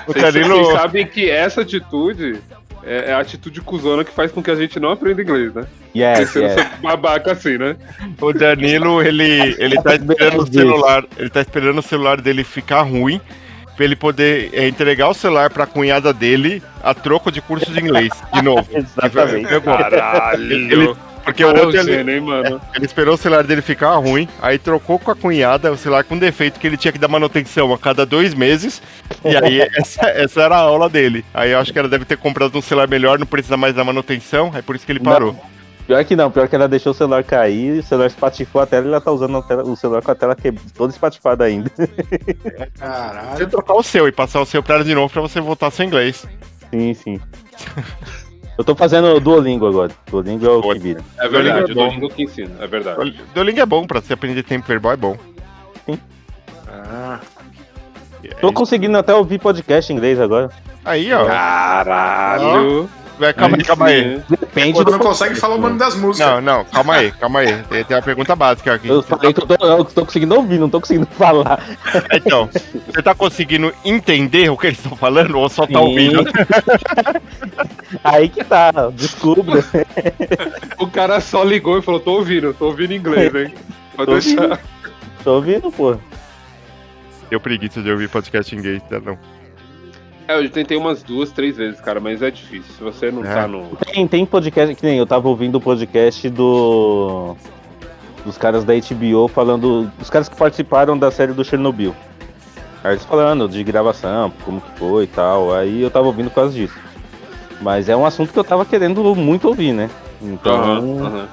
Vocês, 0.06 0.34
Danilo- 0.34 0.64
vocês 0.64 0.80
sabem 0.80 1.06
que 1.06 1.30
essa 1.30 1.60
atitude 1.62 2.40
é, 2.84 3.10
é 3.10 3.12
a 3.12 3.18
atitude 3.20 3.60
cuzona 3.60 4.04
que 4.04 4.12
faz 4.12 4.30
com 4.32 4.42
que 4.42 4.50
a 4.50 4.54
gente 4.54 4.78
não 4.80 4.90
aprenda 4.90 5.22
inglês, 5.22 5.52
né? 5.54 5.64
Yes, 5.94 6.30
Sendo 6.30 6.46
yes. 6.46 6.66
babaca 6.80 7.32
assim, 7.32 7.58
né? 7.58 7.76
O 8.20 8.32
Danilo, 8.32 9.02
ele, 9.02 9.56
ele 9.58 9.80
tá 9.82 9.94
esperando 9.94 10.42
o 10.42 10.46
celular. 10.52 11.04
Ele 11.18 11.30
tá 11.30 11.40
esperando 11.40 11.78
o 11.78 11.82
celular 11.82 12.20
dele 12.20 12.44
ficar 12.44 12.82
ruim 12.82 13.20
pra 13.76 13.84
ele 13.84 13.96
poder 13.96 14.50
é, 14.52 14.68
entregar 14.68 15.08
o 15.08 15.14
celular 15.14 15.50
pra 15.50 15.66
cunhada 15.66 16.12
dele 16.12 16.62
a 16.82 16.92
troco 16.94 17.32
de 17.32 17.40
curso 17.40 17.70
de 17.72 17.80
inglês, 17.80 18.10
de 18.32 18.42
novo. 18.42 18.68
Exatamente. 18.76 19.48
Caralho. 19.60 20.52
Ele- 20.52 20.96
porque 21.30 21.44
o 21.44 21.56
é 21.56 21.60
outro 21.60 21.90
ele, 21.90 22.12
hein, 22.12 22.20
mano? 22.20 22.60
ele 22.74 22.84
esperou 22.84 23.14
o 23.14 23.18
celular 23.18 23.44
dele 23.44 23.62
ficar 23.62 23.94
ruim, 23.96 24.28
aí 24.40 24.58
trocou 24.58 24.98
com 24.98 25.10
a 25.10 25.16
cunhada 25.16 25.72
o 25.72 25.76
celular 25.76 26.04
com 26.04 26.18
defeito 26.18 26.58
que 26.60 26.66
ele 26.66 26.76
tinha 26.76 26.92
que 26.92 26.98
dar 26.98 27.08
manutenção 27.08 27.72
a 27.72 27.78
cada 27.78 28.04
dois 28.04 28.34
meses. 28.34 28.82
E 29.24 29.36
aí 29.36 29.60
essa, 29.76 30.06
essa 30.08 30.42
era 30.42 30.56
a 30.56 30.60
aula 30.60 30.88
dele. 30.88 31.24
Aí 31.32 31.52
eu 31.52 31.58
acho 31.58 31.72
que 31.72 31.78
ela 31.78 31.88
deve 31.88 32.04
ter 32.04 32.16
comprado 32.16 32.56
um 32.56 32.62
celular 32.62 32.88
melhor, 32.88 33.18
não 33.18 33.26
precisa 33.26 33.56
mais 33.56 33.74
da 33.74 33.84
manutenção, 33.84 34.52
é 34.54 34.62
por 34.62 34.76
isso 34.76 34.84
que 34.86 34.92
ele 34.92 35.00
parou. 35.00 35.36
Pior 35.86 36.04
que 36.04 36.14
não, 36.14 36.30
pior 36.30 36.46
que 36.46 36.54
ela 36.54 36.68
deixou 36.68 36.92
o 36.92 36.94
celular 36.94 37.24
cair, 37.24 37.80
o 37.80 37.82
celular 37.82 38.06
espatifou 38.06 38.62
a 38.62 38.66
tela 38.66 38.86
e 38.86 38.88
ela 38.90 39.00
tá 39.00 39.10
usando 39.10 39.42
tela- 39.42 39.64
o 39.64 39.74
celular 39.74 40.00
com 40.02 40.12
a 40.12 40.14
tela 40.14 40.36
que... 40.36 40.52
toda 40.52 40.92
espatifada 40.92 41.44
ainda. 41.44 41.68
Você 41.76 41.86
Caralho. 42.78 43.48
trocar 43.48 43.74
o 43.74 43.82
seu 43.82 44.06
e 44.06 44.12
passar 44.12 44.40
o 44.40 44.46
seu 44.46 44.62
pra 44.62 44.76
ela 44.76 44.84
de 44.84 44.94
novo 44.94 45.12
pra 45.12 45.20
você 45.20 45.40
voltar 45.40 45.68
seu 45.72 45.84
inglês. 45.84 46.24
Sim, 46.70 46.94
sim. 46.94 47.20
Eu 48.60 48.64
tô 48.64 48.74
fazendo 48.74 49.18
Duolingo 49.18 49.66
agora. 49.66 49.90
Duolingo 50.10 50.44
é 50.44 50.50
o 50.50 50.60
que 50.60 50.78
vira. 50.78 51.00
É 51.18 51.26
verdade, 51.26 51.70
é 51.70 51.72
o 51.72 51.74
bom. 51.74 51.84
Duolingo 51.86 52.08
que 52.10 52.24
ensina, 52.24 52.50
é 52.60 52.66
verdade. 52.66 53.18
Duolingo 53.34 53.58
é 53.58 53.64
bom 53.64 53.86
pra 53.86 54.02
você 54.02 54.12
aprender 54.12 54.42
tempo 54.42 54.68
verbal, 54.68 54.92
é 54.92 54.96
bom. 54.98 55.16
Ah, 56.68 57.20
Tô 58.38 58.52
conseguindo 58.52 58.98
até 58.98 59.14
ouvir 59.14 59.38
podcast 59.38 59.90
em 59.90 59.96
inglês 59.96 60.20
agora. 60.20 60.50
Aí, 60.84 61.10
ó. 61.10 61.24
Caralho! 61.24 62.86
Vai, 63.20 63.34
Calma 63.34 63.56
aí, 63.58 63.64
calma 63.64 63.86
aí. 63.86 64.22
Depende 64.30 64.72
Quando 64.72 64.86
do 64.86 64.92
não 64.92 64.98
consegue 64.98 65.34
falar 65.34 65.56
o 65.56 65.60
nome 65.60 65.78
das 65.78 65.94
músicas. 65.94 66.26
Não, 66.26 66.40
não, 66.40 66.64
calma 66.64 66.94
aí, 66.94 67.12
calma 67.12 67.40
aí. 67.40 67.62
Tem, 67.64 67.84
tem 67.84 67.94
uma 67.94 68.02
pergunta 68.02 68.34
básica 68.34 68.72
aqui. 68.72 68.88
Eu 68.88 69.02
falei 69.02 69.34
que 69.34 69.42
eu 69.42 69.46
tô, 69.46 69.66
eu 69.66 69.84
tô 69.84 70.06
conseguindo 70.06 70.34
ouvir, 70.34 70.58
não 70.58 70.70
tô 70.70 70.80
conseguindo 70.80 71.06
falar. 71.18 71.62
Então, 72.14 72.48
você 72.86 73.02
tá 73.02 73.14
conseguindo 73.14 73.74
entender 73.84 74.48
o 74.48 74.56
que 74.56 74.68
eles 74.68 74.78
estão 74.78 74.96
falando 74.96 75.38
ou 75.38 75.50
só 75.50 75.66
tá 75.66 75.80
Sim. 75.80 75.86
ouvindo? 75.86 76.24
Aí 78.02 78.30
que 78.30 78.42
tá, 78.42 78.72
descubra. 78.90 79.62
O 80.78 80.86
cara 80.86 81.20
só 81.20 81.44
ligou 81.44 81.78
e 81.78 81.82
falou: 81.82 82.00
tô 82.00 82.12
ouvindo, 82.12 82.54
tô 82.54 82.68
ouvindo 82.68 82.94
inglês, 82.94 83.34
hein? 83.34 83.54
Pode 83.94 84.06
Tô 84.06 84.12
deixar. 84.18 84.42
ouvindo. 84.42 84.60
Tô 85.22 85.34
ouvindo, 85.34 85.70
pô. 85.70 85.96
Eu 87.30 87.38
preguiça 87.38 87.82
de 87.82 87.90
ouvir 87.90 88.08
podcast 88.08 88.56
inglês, 88.56 88.82
tá 88.88 88.98
não. 88.98 89.18
É, 90.30 90.38
eu 90.38 90.48
tentei 90.48 90.76
umas 90.76 91.02
duas, 91.02 91.32
três 91.32 91.56
vezes, 91.56 91.80
cara, 91.80 91.98
mas 91.98 92.22
é 92.22 92.30
difícil. 92.30 92.72
Se 92.76 92.82
você 92.82 93.10
não 93.10 93.24
É. 93.24 93.34
tá 93.34 93.48
no. 93.48 93.64
Tem, 93.92 94.06
tem 94.06 94.24
podcast, 94.24 94.74
que 94.74 94.84
nem 94.86 94.96
eu 94.98 95.06
tava 95.06 95.28
ouvindo 95.28 95.56
o 95.56 95.60
podcast 95.60 96.28
do. 96.30 97.36
Dos 98.24 98.36
caras 98.38 98.64
da 98.64 98.74
HBO 98.74 99.26
falando. 99.28 99.90
Dos 99.98 100.08
caras 100.10 100.28
que 100.28 100.36
participaram 100.36 100.96
da 100.96 101.10
série 101.10 101.32
do 101.32 101.44
Chernobyl. 101.44 101.94
Aí 102.84 102.92
eles 102.92 103.04
falando 103.04 103.48
de 103.48 103.62
gravação, 103.64 104.32
como 104.44 104.60
que 104.60 104.78
foi 104.78 105.04
e 105.04 105.06
tal. 105.08 105.52
Aí 105.54 105.82
eu 105.82 105.90
tava 105.90 106.06
ouvindo 106.06 106.28
por 106.30 106.36
causa 106.36 106.52
disso. 106.54 106.78
Mas 107.60 107.88
é 107.88 107.96
um 107.96 108.06
assunto 108.06 108.32
que 108.32 108.38
eu 108.38 108.44
tava 108.44 108.64
querendo 108.64 109.02
muito 109.16 109.48
ouvir, 109.48 109.72
né? 109.72 109.90
Então. 110.22 110.54
Aham, 110.54 111.06
aham. 111.06 111.28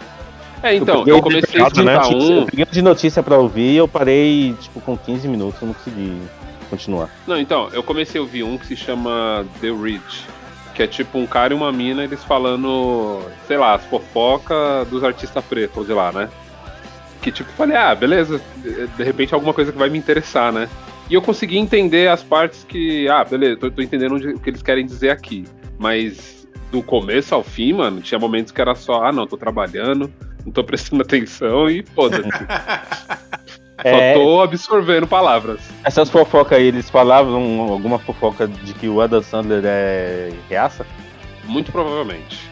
É, 0.64 0.76
então, 0.76 1.04
eu 1.06 1.18
de 1.18 1.22
comecei 1.22 1.62
a 1.62 1.68
escutar 1.68 2.12
Eu 2.12 2.18
um. 2.18 2.46
peguei 2.48 2.66
de 2.66 2.82
notícia 2.82 3.22
pra 3.22 3.38
ouvir 3.38 3.74
e 3.74 3.78
eu 3.78 3.88
parei, 3.88 4.56
tipo, 4.60 4.82
com 4.82 4.98
15 4.98 5.28
minutos, 5.28 5.62
eu 5.62 5.68
não 5.68 5.74
consegui 5.76 6.18
continuar. 6.68 7.10
Não, 7.26 7.38
então, 7.38 7.70
eu 7.74 7.82
comecei 7.84 8.20
a 8.20 8.22
ouvir 8.22 8.44
um 8.44 8.58
que 8.58 8.66
se 8.68 8.76
chama 8.76 9.46
The 9.62 9.70
Rich. 9.72 10.26
Que 10.76 10.84
é 10.84 10.88
tipo 10.88 11.18
um 11.18 11.26
cara 11.26 11.54
e 11.54 11.58
uma 11.58 11.72
mina, 11.72 12.04
eles 12.04 12.24
falando, 12.24 13.20
sei 13.48 13.58
lá, 13.58 13.74
as 13.74 13.84
fofocas 13.86 14.88
dos 14.88 15.04
artistas 15.04 15.44
pretos 15.44 15.88
de 15.88 15.94
lá, 15.94 16.12
né? 16.12 16.30
Que 17.22 17.32
tipo, 17.32 17.52
falei, 17.54 17.76
ah, 17.76 17.96
beleza, 17.96 18.40
de 18.58 18.86
de 18.88 19.04
repente 19.04 19.34
alguma 19.34 19.54
coisa 19.54 19.72
que 19.72 19.78
vai 19.78 19.90
me 19.90 19.98
interessar, 19.98 20.52
né? 20.54 20.70
E 21.10 21.14
eu 21.16 21.22
consegui 21.22 21.58
entender 21.58 22.10
as 22.10 22.22
partes 22.22 22.64
que, 22.64 23.08
ah, 23.10 23.24
beleza, 23.24 23.58
tô, 23.58 23.72
tô 23.72 23.82
entendendo 23.82 24.16
onde- 24.16 24.28
o 24.28 24.40
que 24.40 24.50
eles 24.50 24.62
querem 24.62 24.86
dizer 24.86 25.10
aqui. 25.10 25.46
Mas 25.80 26.48
do 26.72 26.84
começo 26.84 27.34
ao 27.34 27.44
fim, 27.44 27.74
mano, 27.74 28.00
tinha 28.02 28.20
momentos 28.20 28.52
que 28.52 28.62
era 28.62 28.76
só, 28.76 29.04
ah, 29.06 29.12
não, 29.12 29.26
tô 29.26 29.36
trabalhando, 29.38 30.14
não 30.46 30.52
tô 30.52 30.64
prestando 30.64 31.02
atenção 31.08 31.68
e 31.70 31.84
foda-se. 31.96 32.28
É. 33.88 34.14
Só 34.14 34.20
tô 34.20 34.42
absorvendo 34.42 35.08
palavras. 35.08 35.62
Essas 35.84 36.10
fofocas 36.10 36.58
aí, 36.58 36.66
eles 36.66 36.90
falavam 36.90 37.62
alguma 37.62 38.00
fofoca 38.00 38.48
de 38.48 38.74
que 38.74 38.88
o 38.88 39.02
Adam 39.02 39.22
Sandler 39.22 39.64
é 39.66 40.32
reaça? 40.50 40.86
Muito 41.46 41.72
provavelmente. 41.72 42.50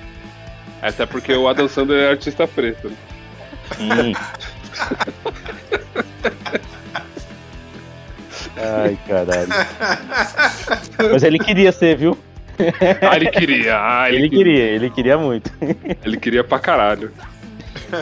Até 0.82 1.06
porque 1.06 1.34
o 1.34 1.48
Adam 1.48 1.68
Sandler 1.68 2.04
é 2.04 2.10
artista 2.12 2.48
preto. 2.48 2.92
Hum. 3.80 4.14
Ai, 8.58 8.98
caralho. 9.08 9.50
Mas 11.12 11.24
ele 11.24 11.40
queria 11.40 11.72
ser, 11.72 11.98
viu? 11.98 12.18
Ah, 13.02 13.16
ele 13.18 13.30
queria. 13.30 13.78
Ah, 13.78 14.10
ele, 14.10 14.18
Ele 14.18 14.30
queria, 14.30 14.64
ele 14.64 14.90
queria 14.90 15.18
muito. 15.18 15.52
Ele 16.04 16.18
queria 16.18 16.44
pra 16.44 16.60
caralho. 16.60 17.12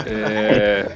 É... 0.06 0.92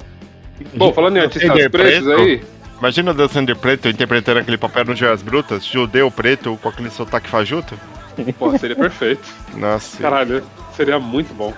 Bom, 0.76 0.94
falando 0.94 1.18
em 1.18 1.22
artistas 1.22 1.52
pretos 1.70 2.06
preto? 2.06 2.12
aí. 2.12 2.42
Imagina 2.80 3.12
o 3.12 3.14
Dan 3.14 3.28
Sander 3.28 3.56
preto 3.56 3.88
interpretando 3.90 4.40
aquele 4.40 4.58
papel 4.58 4.86
no 4.86 4.96
Joias 4.96 5.22
Brutas, 5.24 5.66
judeu 5.66 6.12
preto 6.12 6.58
com 6.62 6.70
aquele 6.70 6.90
sotaque 6.92 7.28
fajuto. 7.30 7.78
Pô, 8.38 8.56
seria 8.58 8.76
perfeito. 8.76 9.28
Nossa, 9.56 9.98
Caralho, 10.02 10.44
seria 10.76 11.00
muito 11.00 11.34
bom. 11.34 11.54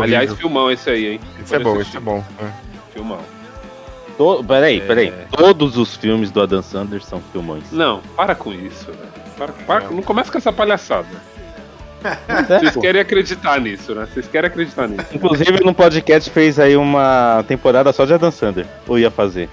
Aliás, 0.00 0.32
filmão 0.34 0.70
esse 0.70 0.88
aí, 0.90 1.06
hein? 1.12 1.20
isso 1.44 1.54
é 1.54 1.58
bom, 1.58 1.80
isso 1.80 1.96
é 1.96 2.00
bom. 2.00 2.24
é. 2.40 2.50
Filmão. 2.92 3.18
To... 4.16 4.42
Peraí, 4.44 4.78
É. 4.78 4.80
peraí. 4.80 5.12
Todos 5.30 5.76
os 5.76 5.94
filmes 5.96 6.30
do 6.30 6.40
Adam 6.40 6.62
Sandler 6.62 7.02
são 7.02 7.20
filmões. 7.32 7.70
Não, 7.70 8.00
para 8.16 8.34
com 8.34 8.52
isso, 8.52 8.86
velho. 8.86 8.98
Para, 9.36 9.52
para- 9.52 9.90
não 9.90 10.02
começa 10.02 10.32
com 10.32 10.38
essa 10.38 10.52
palhaçada. 10.52 11.08
É, 12.28 12.58
Vocês 12.60 12.72
pô. 12.74 12.80
querem 12.80 13.00
acreditar 13.00 13.60
nisso, 13.60 13.94
né? 13.94 14.06
Vocês 14.12 14.26
querem 14.28 14.48
acreditar 14.48 14.86
nisso. 14.88 15.06
Inclusive 15.12 15.64
no 15.64 15.74
podcast 15.74 16.30
fez 16.30 16.58
aí 16.58 16.76
uma 16.76 17.44
temporada 17.48 17.92
só 17.92 18.04
de 18.04 18.14
Adam 18.14 18.30
Sandler. 18.30 18.66
Ou 18.86 18.98
ia 18.98 19.10
fazer. 19.10 19.48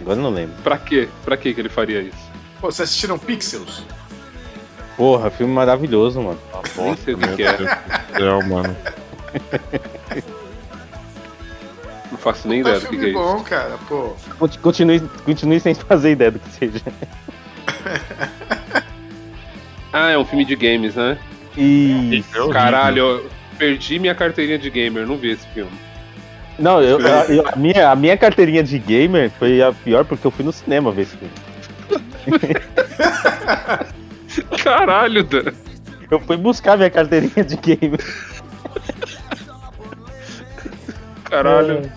Agora 0.00 0.16
não 0.16 0.30
lembro. 0.30 0.54
Pra 0.62 0.78
quê? 0.78 1.08
Pra 1.24 1.36
quê 1.36 1.52
que 1.54 1.60
ele 1.60 1.68
faria 1.68 2.00
isso? 2.00 2.30
Pô, 2.60 2.70
vocês 2.70 2.88
assistiram 2.88 3.18
Pixels? 3.18 3.84
Porra, 4.96 5.30
filme 5.30 5.52
maravilhoso, 5.52 6.20
mano. 6.20 6.38
Nem 6.76 6.96
sei 6.96 7.14
o 7.14 7.18
que, 7.18 7.42
é. 7.42 7.52
Do 7.54 7.64
céu, 8.18 8.42
mano. 8.46 8.76
Não 12.10 12.18
faço 12.18 12.48
nem 12.48 12.58
É 12.58 12.60
ideia 12.62 12.80
do 12.80 12.86
que, 12.88 12.96
que 12.98 13.04
é 13.04 13.08
isso. 13.08 13.18
bom, 13.18 13.42
cara, 13.42 13.78
pô. 13.88 14.14
Conti- 14.38 14.58
Continue, 14.58 15.00
continue 15.24 15.60
sem 15.60 15.74
fazer 15.74 16.10
ideia 16.12 16.30
do 16.32 16.38
que 16.38 16.50
seja. 16.50 16.80
Ah, 19.92 20.10
é 20.10 20.18
um 20.18 20.24
filme 20.24 20.44
de 20.44 20.54
games, 20.56 20.94
né? 20.96 21.18
E. 21.56 22.24
Caralho, 22.52 22.98
eu 22.98 23.30
perdi 23.58 23.98
minha 23.98 24.14
carteirinha 24.14 24.58
de 24.58 24.70
gamer, 24.70 25.06
não 25.06 25.16
vi 25.16 25.30
esse 25.32 25.46
filme. 25.48 25.70
Não, 26.58 26.80
eu, 26.82 27.00
eu- 27.00 27.48
a, 27.48 27.56
minha, 27.56 27.90
a 27.90 27.96
minha 27.96 28.16
carteirinha 28.16 28.62
de 28.62 28.78
gamer 28.78 29.30
foi 29.38 29.62
a 29.62 29.72
pior 29.72 30.04
porque 30.04 30.26
eu 30.26 30.30
fui 30.30 30.44
no 30.44 30.52
cinema 30.52 30.92
ver 30.92 31.02
esse 31.02 31.16
filme. 31.16 31.34
Caralho, 34.62 35.24
Dan. 35.24 35.52
Eu 36.10 36.20
fui 36.20 36.36
buscar 36.36 36.76
minha 36.76 36.90
carteirinha 36.90 37.44
de 37.44 37.56
gamer. 37.56 38.00
Caralho. 41.24 41.90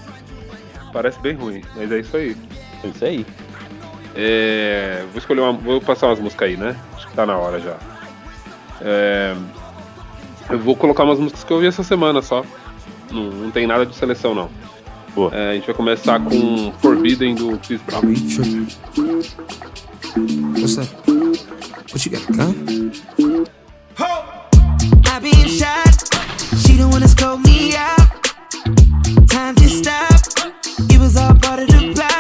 Parece 0.92 1.20
bem 1.20 1.34
ruim, 1.34 1.64
mas 1.76 1.92
é 1.92 2.00
isso 2.00 2.16
aí. 2.16 2.38
É 2.84 2.88
isso 2.88 3.06
aí. 3.06 3.26
É, 4.16 5.04
vou 5.12 5.18
escolher 5.18 5.42
uma. 5.42 5.54
Vou 5.54 5.82
passar 5.82 6.08
umas 6.08 6.20
músicas 6.20 6.50
aí, 6.50 6.58
né? 6.58 6.76
Acho 6.96 7.08
que 7.08 7.16
tá 7.16 7.26
na 7.26 7.36
hora 7.36 7.60
já. 7.60 7.76
É, 8.82 9.36
eu 10.50 10.60
vou 10.60 10.76
colocar 10.76 11.04
umas 11.04 11.20
músicas 11.20 11.44
que 11.44 11.52
eu 11.52 11.58
ouvi 11.58 11.68
essa 11.68 11.84
semana 11.84 12.22
só. 12.22 12.44
Não, 13.12 13.30
não 13.30 13.52
tem 13.52 13.68
nada 13.68 13.86
de 13.86 13.96
seleção, 13.96 14.34
não. 14.34 14.50
Boa. 15.16 15.34
É, 15.34 15.52
a 15.52 15.54
gente 15.54 15.66
vai 15.66 15.76
começar 15.76 16.20
com 16.20 16.74
Forbidden 16.82 17.36
do 17.36 17.58
Chris 17.60 17.82
Brown. 17.82 18.02
What's 20.56 20.78
up? 20.78 20.90
What 21.92 22.06
you 22.06 22.12
got, 22.12 22.26
gun? 22.36 22.54
I 25.06 25.20
been 25.20 25.48
shot. 25.48 26.10
She 26.58 26.82
one 26.84 27.02
that 27.02 27.10
scoped 27.10 27.46
me 27.46 27.76
out. 27.76 28.10
Time 29.28 29.56
to 29.56 29.70
stop. 29.70 30.22
It 30.90 31.00
was 31.00 31.16
all 31.16 31.36
part 31.36 31.60
of 31.60 31.68
the 31.68 31.94
plan. 31.94 32.13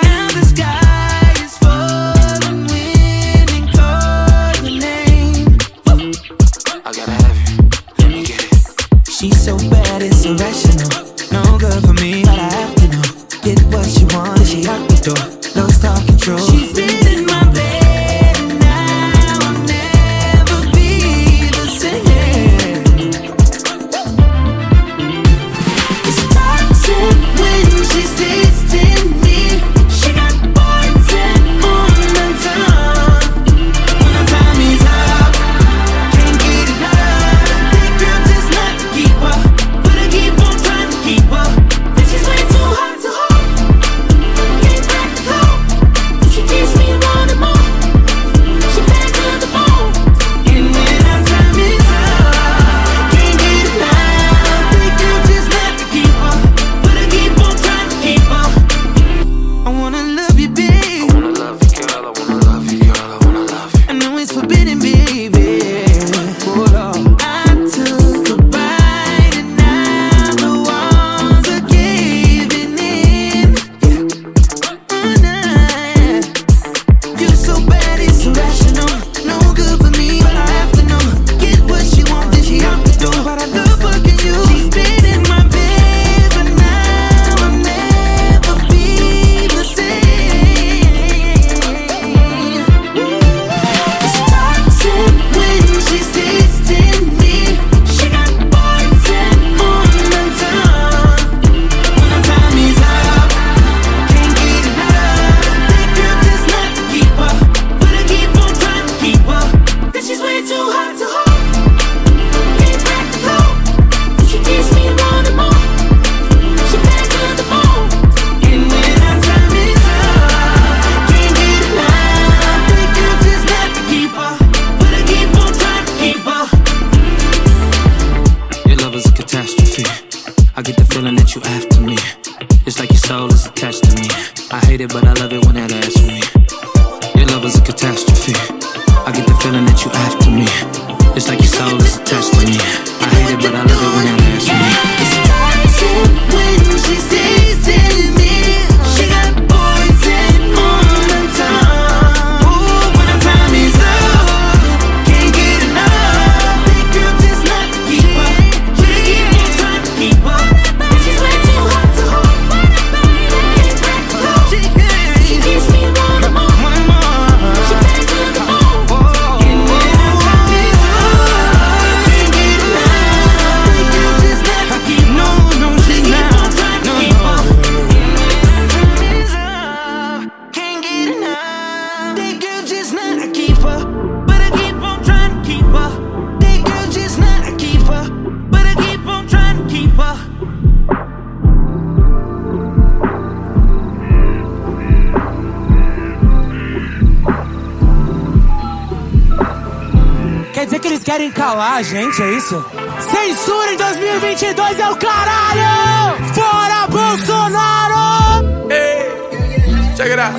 Gente, 201.84 202.22
é 202.22 202.32
isso? 202.32 202.64
Censura 203.12 203.74
em 203.74 203.78
2022 203.78 204.80
é 204.80 204.90
o 204.90 204.96
caralho! 204.96 206.18
Fora 206.34 206.88
Bolsonaro! 206.88 208.72
Hey, 208.72 209.96
check 209.96 210.10
it 210.10 210.20
out. 210.20 210.34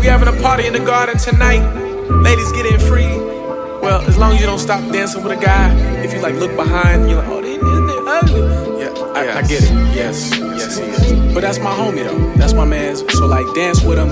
We 0.00 0.08
having 0.08 0.28
a 0.28 0.42
party 0.42 0.66
in 0.66 0.72
the 0.72 0.80
garden 0.80 1.16
tonight. 1.16 1.62
Ladies 2.22 2.50
get 2.52 2.66
in 2.66 2.78
free. 2.80 3.16
Well, 3.80 4.00
as 4.06 4.16
long 4.16 4.32
as 4.34 4.40
you 4.40 4.46
don't 4.46 4.58
stop 4.58 4.80
dancing 4.92 5.22
with 5.22 5.32
a 5.32 5.40
guy. 5.40 5.70
If 6.04 6.12
you 6.12 6.20
like 6.20 6.34
look 6.34 6.54
behind, 6.56 7.08
you're 7.08 7.20
like, 7.22 7.28
oh, 7.28 7.40
they, 7.40 7.56
they, 7.56 7.86
they 7.86 8.00
ugly. 8.06 8.80
Yeah, 8.80 8.92
I, 9.14 9.38
I 9.38 9.42
get 9.42 9.62
it. 9.62 9.70
Yes, 9.94 10.30
yes, 10.36 10.78
he 10.78 10.84
is. 10.84 11.34
But 11.34 11.42
that's 11.42 11.58
my 11.58 11.70
homie 11.70 12.04
though. 12.04 12.32
That's 12.34 12.52
my 12.52 12.64
man's. 12.64 13.00
So 13.16 13.26
like, 13.26 13.46
dance 13.54 13.82
with 13.82 13.98
him, 13.98 14.10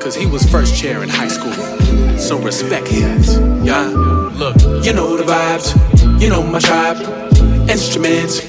cause 0.00 0.14
he 0.14 0.26
was 0.26 0.44
first 0.44 0.76
chair 0.76 1.02
in 1.02 1.08
high 1.08 1.28
school. 1.28 1.52
So 2.18 2.38
respect 2.38 2.88
his. 2.88 3.38
Yeah. 3.64 3.88
Look, 3.88 4.56
you 4.84 4.92
know 4.92 5.16
the 5.16 5.24
vibes. 5.24 5.91
You 6.20 6.28
know 6.30 6.42
my 6.42 6.58
tribe. 6.58 6.98
Instruments. 7.68 8.42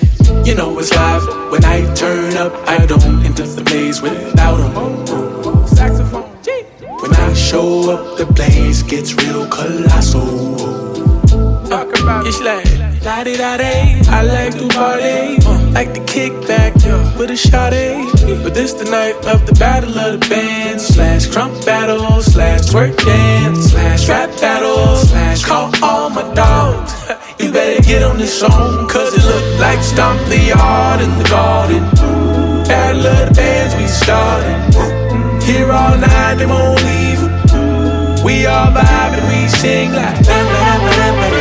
You 0.46 0.56
know 0.56 0.78
it's 0.80 0.94
live. 0.94 1.24
When 1.52 1.64
I 1.66 1.94
turn 1.94 2.38
up, 2.38 2.54
I 2.68 2.86
don't 2.86 3.26
enter 3.26 3.46
the 3.46 3.64
place 3.64 4.02
without 4.02 4.58
them. 4.58 5.68
Saxophone. 5.68 6.30
When 7.02 7.14
I 7.16 7.34
show 7.34 7.92
up, 7.92 8.18
the 8.18 8.26
place 8.26 8.82
gets 8.84 9.14
real 9.16 9.48
colossal. 9.48 10.56
Talk 11.70 11.90
about 12.00 12.28
it's 12.28 12.40
like 12.42 12.66
la 13.04 13.24
di 13.24 13.36
da 13.36 13.58
day. 13.58 14.02
I 14.08 14.22
like 14.22 14.54
to 14.58 14.68
party, 14.70 15.38
uh, 15.46 15.72
like 15.72 15.94
to 15.94 16.04
kick 16.06 16.32
back 16.48 16.74
yeah, 16.86 17.18
with 17.18 17.32
a 17.32 17.36
shot 17.36 17.72
But 18.44 18.54
this 18.54 18.74
the 18.74 18.86
night 18.86 19.16
of 19.26 19.46
the 19.46 19.54
battle 19.54 19.98
of 19.98 20.20
the 20.20 20.28
bands 20.30 20.86
slash 20.88 21.28
crump 21.28 21.66
battle 21.66 22.22
slash 22.22 22.62
twerk 22.70 22.96
dance 23.04 23.72
slash 23.72 24.08
rap 24.08 24.30
battle 24.40 24.96
slash 24.98 25.44
call 25.44 25.72
get 27.86 28.04
on 28.04 28.18
this 28.18 28.40
song, 28.40 28.88
cause 28.88 29.14
it 29.14 29.26
look 29.26 29.60
like 29.60 29.84
stomp 29.84 30.20
the 30.28 30.40
yard 30.40 31.02
in 31.02 31.10
the 31.18 31.30
garden. 31.30 31.84
Of 32.64 33.04
the 33.04 33.32
bands 33.36 33.76
we 33.76 33.88
started. 33.88 35.44
Here 35.44 35.72
all 35.72 35.98
night, 35.98 36.36
they 36.36 36.46
won't 36.46 36.82
leave. 36.84 37.22
We 38.24 38.46
all 38.46 38.72
vibe 38.72 39.18
and 39.18 39.28
we 39.28 39.48
sing 39.50 39.92
like. 39.92 41.33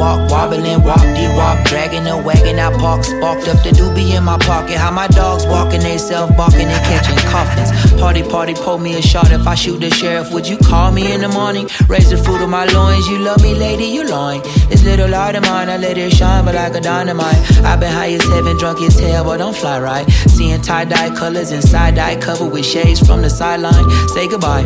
Walk, 0.00 0.30
wobbling, 0.30 0.82
walk, 0.82 1.04
de 1.14 1.28
wop, 1.36 1.62
dragging 1.66 2.06
a 2.06 2.16
wagon. 2.16 2.58
I 2.58 2.72
park, 2.78 3.04
sparked 3.04 3.46
up 3.48 3.62
the 3.62 3.70
doobie 3.70 4.16
in 4.16 4.24
my 4.24 4.38
pocket. 4.38 4.78
How 4.78 4.90
my 4.90 5.06
dogs 5.08 5.44
walking, 5.46 5.80
they 5.80 5.98
self 5.98 6.34
barking 6.36 6.68
and 6.76 6.84
catching 6.86 7.18
coffins. 7.28 7.70
Party, 8.00 8.22
party, 8.22 8.54
pull 8.54 8.78
me 8.78 8.96
a 8.96 9.02
shot. 9.02 9.30
If 9.30 9.46
I 9.46 9.54
shoot 9.54 9.78
the 9.80 9.90
sheriff, 9.90 10.32
would 10.32 10.48
you 10.48 10.56
call 10.56 10.90
me 10.90 11.12
in 11.12 11.20
the 11.20 11.28
morning? 11.28 11.68
Raise 11.86 12.08
the 12.08 12.16
fruit 12.16 12.40
of 12.42 12.48
my 12.48 12.64
loins. 12.64 13.06
You 13.08 13.18
love 13.18 13.42
me, 13.42 13.54
lady, 13.54 13.84
you 13.84 14.04
lying. 14.04 14.42
This 14.70 14.82
little 14.82 15.08
light 15.08 15.36
of 15.36 15.42
mine, 15.42 15.68
I 15.68 15.76
let 15.76 15.98
it 15.98 16.12
shine, 16.12 16.44
but 16.46 16.54
like 16.54 16.74
a 16.74 16.80
dynamite. 16.80 17.38
I've 17.62 17.78
been 17.78 17.92
high 17.92 18.12
as 18.12 18.24
heaven, 18.24 18.56
drunk 18.56 18.80
as 18.80 18.98
hell, 18.98 19.24
but 19.24 19.36
don't 19.36 19.54
fly 19.54 19.78
right. 19.80 20.08
Seeing 20.34 20.62
tie 20.62 20.86
dye 20.86 21.14
colors 21.14 21.50
and 21.50 21.62
side 21.62 21.96
dye 21.96 22.16
covered 22.16 22.50
with 22.52 22.64
shades 22.64 23.00
from 23.06 23.20
the 23.20 23.28
sideline. 23.28 23.84
Say 24.08 24.28
goodbye. 24.28 24.64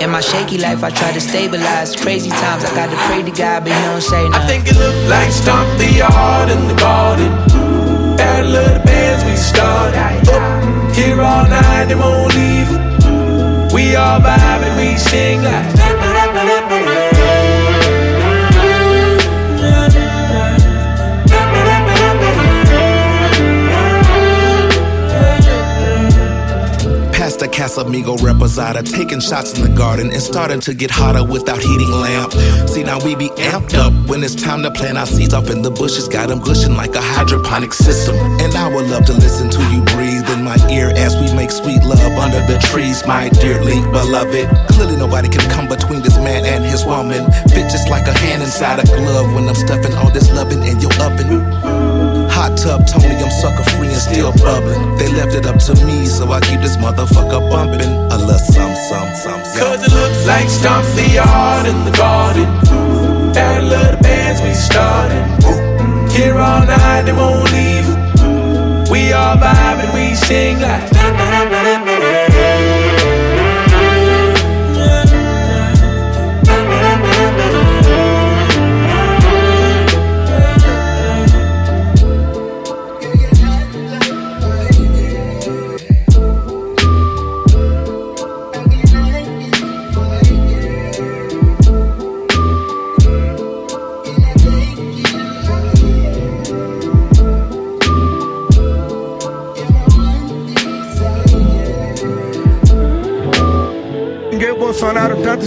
In 0.00 0.08
my 0.08 0.22
shaky 0.22 0.56
life, 0.56 0.82
I 0.82 0.88
try 0.88 1.12
to 1.12 1.20
stabilize. 1.20 1.94
Crazy 1.94 2.30
times, 2.30 2.64
I 2.64 2.74
got 2.74 2.88
to 2.88 2.96
pray 3.06 3.22
to 3.22 3.30
God, 3.30 3.64
but 3.64 3.72
he 3.72 3.82
don't 3.82 4.00
say 4.00 4.26
nothing. 4.30 4.69
It 4.70 4.76
look 4.78 5.10
like 5.10 5.32
stomp 5.32 5.68
the 5.78 5.90
yard 5.98 6.48
in 6.48 6.68
the 6.68 6.74
garden. 6.74 7.30
Battle 8.16 8.54
of 8.54 8.84
bands 8.84 9.24
we 9.24 9.34
started. 9.34 10.22
Here 10.94 11.20
all 11.20 11.48
night, 11.48 11.86
they 11.88 11.96
won't 11.96 12.32
leave. 12.34 12.70
We 13.74 13.96
all 13.96 14.20
vibe 14.20 14.62
and 14.62 14.76
we 14.78 14.96
sing 14.96 15.42
like. 15.42 16.19
The 27.40 27.48
Casamigo 27.48 28.18
reposada, 28.18 28.84
taking 28.84 29.18
shots 29.18 29.56
in 29.56 29.64
the 29.64 29.74
garden 29.74 30.10
and 30.12 30.20
starting 30.20 30.60
to 30.60 30.74
get 30.74 30.90
hotter 30.90 31.24
without 31.24 31.58
heating 31.58 31.90
lamp. 31.90 32.32
See, 32.68 32.84
now 32.84 33.02
we 33.02 33.14
be 33.14 33.30
amped 33.40 33.72
up 33.72 33.94
when 34.08 34.22
it's 34.22 34.34
time 34.34 34.62
to 34.62 34.70
plant 34.70 34.98
our 34.98 35.06
seeds 35.06 35.32
off 35.32 35.48
in 35.48 35.62
the 35.62 35.70
bushes. 35.70 36.06
Got 36.06 36.28
them 36.28 36.40
gushing 36.40 36.76
like 36.76 36.94
a 36.94 37.00
hydroponic 37.00 37.72
system. 37.72 38.14
And 38.44 38.52
I 38.54 38.68
would 38.68 38.88
love 38.88 39.06
to 39.06 39.14
listen 39.14 39.48
to 39.48 39.62
you 39.72 39.80
breathe 39.96 40.28
in 40.28 40.44
my 40.44 40.58
ear 40.68 40.92
as 40.94 41.16
we 41.16 41.32
make 41.34 41.50
sweet 41.50 41.82
love 41.82 42.12
under 42.20 42.44
the 42.44 42.58
trees, 42.68 43.06
my 43.06 43.30
dearly 43.30 43.80
beloved. 43.88 44.44
Clearly, 44.68 44.96
nobody 44.96 45.30
can 45.30 45.48
come 45.50 45.66
between 45.66 46.02
this 46.02 46.16
man 46.18 46.44
and 46.44 46.62
his 46.62 46.84
woman. 46.84 47.24
Fit 47.48 47.72
just 47.72 47.88
like 47.88 48.06
a 48.06 48.12
hand 48.18 48.42
inside 48.42 48.80
a 48.80 48.84
glove 48.84 49.32
when 49.32 49.48
I'm 49.48 49.54
stuffing 49.54 49.94
all 49.94 50.10
this 50.10 50.30
loving 50.30 50.62
in 50.62 50.78
your 50.80 50.92
oven. 51.00 51.89
Hot 52.40 52.56
tub 52.56 52.86
Tony, 52.86 53.16
I'm 53.16 53.30
sucker 53.30 53.68
free 53.76 53.88
and 53.88 54.00
still 54.00 54.32
bubbling. 54.32 54.96
They 54.96 55.12
left 55.12 55.34
it 55.34 55.44
up 55.44 55.58
to 55.68 55.74
me, 55.84 56.06
so 56.06 56.32
I 56.32 56.40
keep 56.40 56.62
this 56.62 56.78
motherfucker 56.78 57.50
bumping. 57.50 57.84
A 57.84 58.16
little 58.16 58.38
some, 58.38 58.74
some, 58.88 59.14
some, 59.14 59.44
some. 59.44 59.60
Cause 59.60 59.84
it 59.84 59.92
looks 59.92 60.26
like 60.26 60.48
stomp 60.48 60.86
the 60.96 61.20
yard 61.20 61.66
in 61.66 61.84
the 61.84 61.90
garden. 61.90 62.48
Of 63.36 63.68
the 63.68 63.98
bands 64.00 64.40
we 64.40 64.54
started. 64.54 65.20
Here 66.10 66.38
all 66.38 66.64
night, 66.64 67.02
they 67.02 67.12
won't 67.12 67.44
leave. 67.52 67.86
We 68.88 69.12
all 69.12 69.36
vibe 69.36 69.84
and 69.84 69.92
we 69.92 70.14
sing 70.14 70.60
like. 70.62 72.19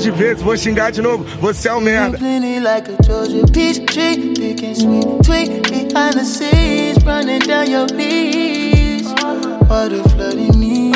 De 0.04 0.12
vezes, 0.12 0.44
vou 0.44 0.58
xingar 0.58 0.92
de 0.92 1.02
novo. 1.02 1.24
Você 1.40 1.70
é 1.70 1.74
um 1.74 1.80
merda. 1.80 2.18
Like 2.18 2.92
a 2.92 3.04
Georgia 3.04 3.46
peach 3.52 3.86
tree, 3.86 4.34
picking 4.34 4.76
sweet 4.76 5.24
tweet 5.24 5.62
behind 5.70 6.14
the 6.16 6.26
scenes, 6.26 7.04
running 7.06 7.40
down 7.40 7.70
your 7.70 7.88
knees. 7.94 9.08
water 9.70 10.04
flooding 10.10 10.60
me. 10.60 10.92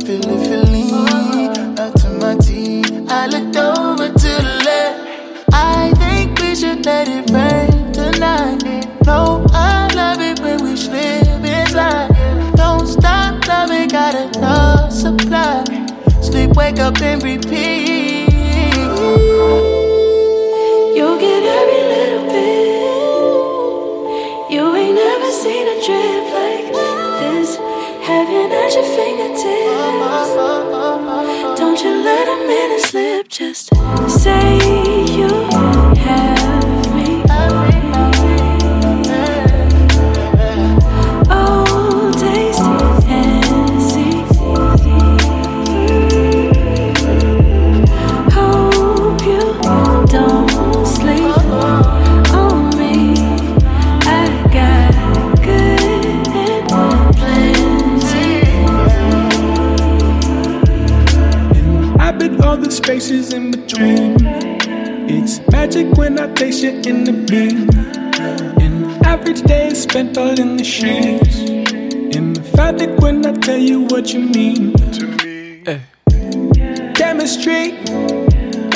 Feel 0.00 0.24
it, 0.24 0.40
feeling 0.48 1.78
up 1.78 1.92
to 2.00 2.08
my 2.18 2.34
teeth. 2.36 2.90
I 3.08 3.26
looked 3.26 3.56
over 3.56 4.08
to 4.08 4.32
left. 4.66 5.44
I 5.52 5.92
think 5.98 6.38
we 6.40 6.54
should 6.54 6.84
let 6.86 7.08
it 7.08 7.30
rain 7.30 7.92
tonight. 7.92 8.64
No, 9.04 9.44
I 9.52 9.88
love 9.94 10.20
it 10.20 10.40
when 10.40 10.64
we 10.64 10.76
slip 10.76 11.44
and 11.44 11.68
slide. 11.68 12.10
Don't 12.56 12.86
stop 12.86 13.46
loving, 13.46 13.88
got 13.88 14.14
enough 14.14 14.92
supply. 14.92 15.64
Sleep, 16.22 16.50
wake 16.56 16.78
up 16.78 17.00
and 17.02 17.22
repeat. 17.22 18.19
When 66.10 66.18
I 66.18 66.32
taste 66.34 66.62
you 66.62 66.70
in 66.70 67.04
the 67.04 67.12
beam. 67.12 67.68
An 68.60 69.04
average 69.04 69.42
day 69.42 69.72
spent 69.74 70.18
all 70.18 70.38
in 70.38 70.56
the 70.56 70.64
sheets. 70.64 71.38
Emphatic 72.16 72.98
when 72.98 73.24
I 73.24 73.32
tell 73.32 73.58
you 73.58 73.82
what 73.82 74.12
you 74.12 74.20
mean 74.20 74.72
to 74.98 75.06
me. 75.22 75.62
Chemistry, 76.94 77.78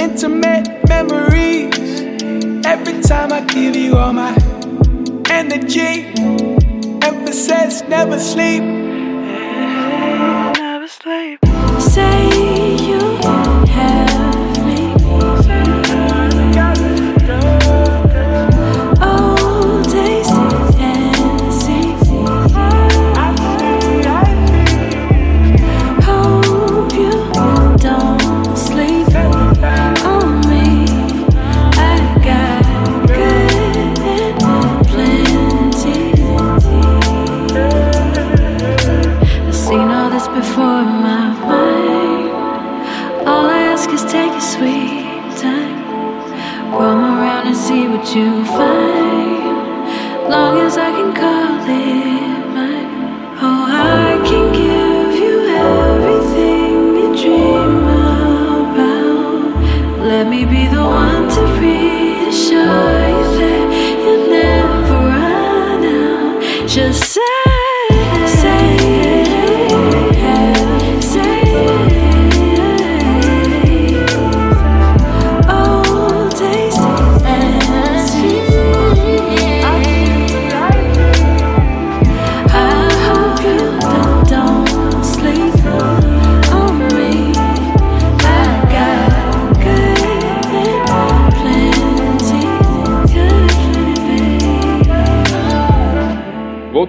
intimate 0.05 0.69
memories. 0.89 1.75
Every 2.65 3.01
time 3.03 3.33
I 3.33 3.41
give 3.41 3.75
you 3.75 3.97
all 3.97 4.13
my 4.13 4.33
energy, 5.29 6.07
emphasis 7.03 7.83
never 7.89 8.19
sleep. 8.21 8.63
Never 10.63 10.87
sleep. 10.87 11.54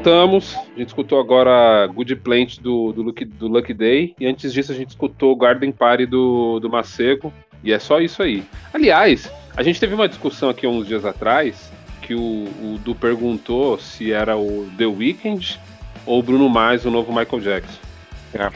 Voltamos. 0.10 0.54
A 0.56 0.78
gente 0.80 0.90
escutou 0.90 1.20
agora 1.20 1.88
Good 1.88 2.18
Plant 2.18 2.60
do, 2.60 2.94
do, 2.94 3.02
Lucky, 3.02 3.26
do 3.26 3.48
Lucky 3.48 3.74
Day. 3.74 4.14
E 4.20 4.28
antes 4.28 4.54
disso 4.54 4.72
a 4.72 4.76
gente 4.76 4.90
escutou 4.90 5.36
Garden 5.36 5.72
Party 5.72 6.06
do, 6.06 6.60
do 6.60 6.70
Maceco. 6.70 7.34
E 7.64 7.74
é 7.74 7.80
só 7.80 8.00
isso 8.00 8.22
aí. 8.22 8.44
Aliás, 8.72 9.32
a 9.58 9.64
gente 9.64 9.80
teve 9.80 9.96
uma 9.96 10.08
discussão 10.08 10.48
aqui 10.50 10.68
uns 10.68 10.88
dias 10.88 11.06
atrás 11.06 11.72
que 12.04 12.14
o, 12.14 12.20
o 12.20 12.80
Du 12.86 12.94
perguntou 12.94 13.80
se 13.80 14.12
era 14.12 14.38
o 14.38 14.70
The 14.78 14.86
Weeknd 14.86 15.60
ou 16.06 16.20
o 16.20 16.24
Bruno 16.24 16.48
Mars, 16.48 16.86
o 16.86 16.92
novo 16.92 17.12
Michael 17.12 17.42
Jackson. 17.42 17.80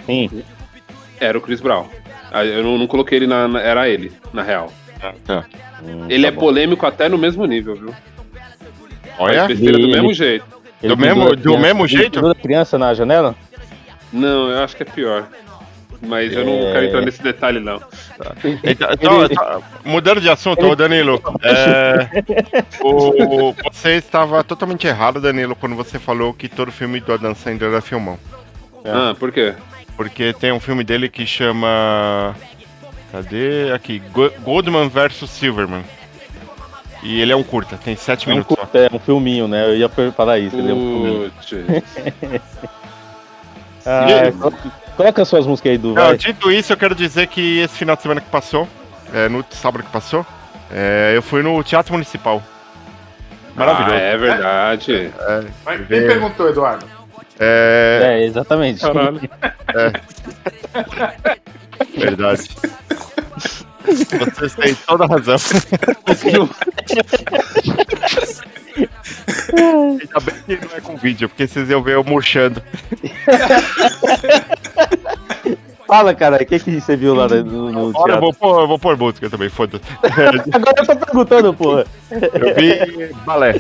Sim. 0.06 0.44
Era 1.20 1.36
o 1.36 1.42
Chris 1.42 1.62
Brown. 1.62 1.88
Ah, 2.32 2.46
Eu 2.46 2.62
não, 2.64 2.78
não 2.78 2.86
coloquei 2.86 3.18
ele 3.18 3.26
na, 3.26 3.48
na- 3.48 3.60
Era 3.62 3.90
ele, 3.90 4.12
na 4.32 4.44
real. 4.44 4.72
tá. 5.26 5.46
Ele 6.10 6.28
é 6.28 6.32
polêmico 6.32 6.86
até 6.86 7.10
no 7.10 7.18
mesmo 7.18 7.44
nível, 7.48 7.74
viu? 7.76 7.96
Olha. 9.18 9.48
Besteira 9.48 9.80
do 9.80 9.88
mesmo 9.88 10.14
jeito. 10.14 10.59
Ele 10.82 10.96
pendura 10.96 11.36
criança- 11.38 11.96
ele 11.96 12.10
pendura 12.10 12.36
criança 12.36 12.78
na 12.78 12.94
janela? 12.94 13.36
Não, 14.14 14.50
eu 14.50 14.64
acho 14.64 14.76
que 14.76 14.84
é 14.84 14.86
pior. 14.86 15.28
Mas 16.02 16.32
eu 16.32 16.46
não 16.46 16.54
É. 16.70 16.72
quero 16.72 16.86
entrar 16.86 17.02
nesse 17.02 17.22
detalhe, 17.22 17.60
não. 17.60 17.82
Então, 18.64 18.90
então, 18.94 19.26
então, 19.26 19.64
mudando 19.84 20.22
de 20.22 20.30
assunto, 20.30 20.66
ô 20.66 20.74
Danilo, 20.74 21.22
é, 21.44 22.08
o- 22.82 23.54
você 23.70 23.96
estava 23.96 24.42
totalmente 24.42 24.88
errado, 24.88 25.20
Danilo, 25.20 25.56
quando 25.58 25.76
você 25.76 26.00
falou 26.00 26.34
que 26.34 26.48
todo 26.48 26.72
filme 26.72 27.02
do 27.02 27.12
Adam 27.12 27.36
Sandler 27.36 27.72
era 27.72 27.82
filmão. 27.82 28.18
Ah, 28.86 29.14
por 29.20 29.30
quê? 29.32 29.54
Porque 29.98 30.32
tem 30.32 30.54
um 30.54 30.60
filme 30.62 30.86
dele 30.86 31.10
que 31.10 31.26
chama. 31.26 32.34
Cadê? 33.12 33.72
Aqui, 33.74 34.00
Go- 34.14 34.32
Goldman 34.40 34.88
vs 34.88 35.30
Silverman. 35.30 35.84
E 37.02 37.22
ele 37.22 37.32
é 37.32 37.36
um 37.36 37.44
curta, 37.44 37.78
tem 37.78 37.96
sete 37.96 38.28
É 38.28 38.32
um, 38.32 38.34
minutos. 38.36 38.56
curta, 38.58 38.78
é 38.78 38.90
um 38.94 39.00
filminho, 39.00 39.48
né? 39.48 39.66
Eu 39.70 39.76
ia 39.78 39.90
falar 40.12 40.38
isso. 40.40 40.56
Ele 40.58 40.72
é 40.72 40.74
um 40.74 41.32
filminho. 41.50 42.42
Ah, 43.86 44.12
coloca 44.96 45.24
suas 45.26 45.48
músicas 45.48 45.72
aí 45.72 45.78
do 45.78 45.94
Não, 45.94 46.14
dito 46.14 46.52
isso, 46.52 46.72
eu 46.74 46.78
quero 46.78 46.94
dizer 46.94 47.28
que 47.28 47.60
esse 47.60 47.76
final 47.78 47.96
de 47.96 48.02
semana 48.02 48.20
que 48.22 48.30
passou, 48.30 48.68
é, 49.14 49.28
no 49.30 49.44
sábado 49.50 49.84
que 49.84 49.90
passou, 49.90 50.24
é, 50.70 51.14
eu 51.16 51.22
fui 51.24 51.42
no 51.42 51.64
Teatro 51.64 51.94
Municipal. 51.94 52.44
Maravilhoso. 53.56 53.96
Ah, 53.96 54.00
é 54.00 54.18
verdade. 54.18 54.94
É, 55.18 55.44
Mas 55.66 55.78
quem 55.78 55.86
ver- 55.88 56.08
perguntou, 56.08 56.50
Eduardo? 56.50 56.86
É, 57.40 58.02
É, 58.20 58.26
exatamente. 58.26 58.82
Caralho. 58.82 59.22
É. 59.74 59.92
Verdade. 61.98 62.50
Vocês 64.36 64.56
têm 64.56 64.76
toda 64.76 65.06
a 65.06 65.08
razão. 65.08 65.38
Ainda 69.54 70.20
bem 70.20 70.58
que 70.60 70.66
não 70.66 70.76
é 70.76 70.82
com 70.82 70.96
vídeo, 70.98 71.30
porque 71.30 71.48
vocês 71.48 71.70
iam 71.70 71.82
ver 71.82 71.96
eu 71.96 72.04
murchando. 72.04 72.62
Fala, 75.88 76.14
cara, 76.14 76.36
o 76.36 76.46
que, 76.46 76.60
que 76.60 76.80
você 76.80 76.96
viu 76.96 77.16
lá 77.16 77.28
no, 77.28 77.72
no 77.72 77.90
Agora 77.90 77.94
teatro? 77.94 78.14
eu 78.14 78.22
vou 78.22 78.34
pôr, 78.34 78.62
eu 78.62 78.68
vou 78.68 78.80
pôr 78.80 78.96
música 78.98 79.30
também, 79.30 79.50
foda-se. 79.50 79.84
Agora 80.54 80.76
eu 80.78 80.86
tô 80.86 80.96
perguntando, 80.96 81.54
porra. 81.54 81.86
Eu 82.12 82.56
vi 82.56 83.14
balé. 83.26 83.60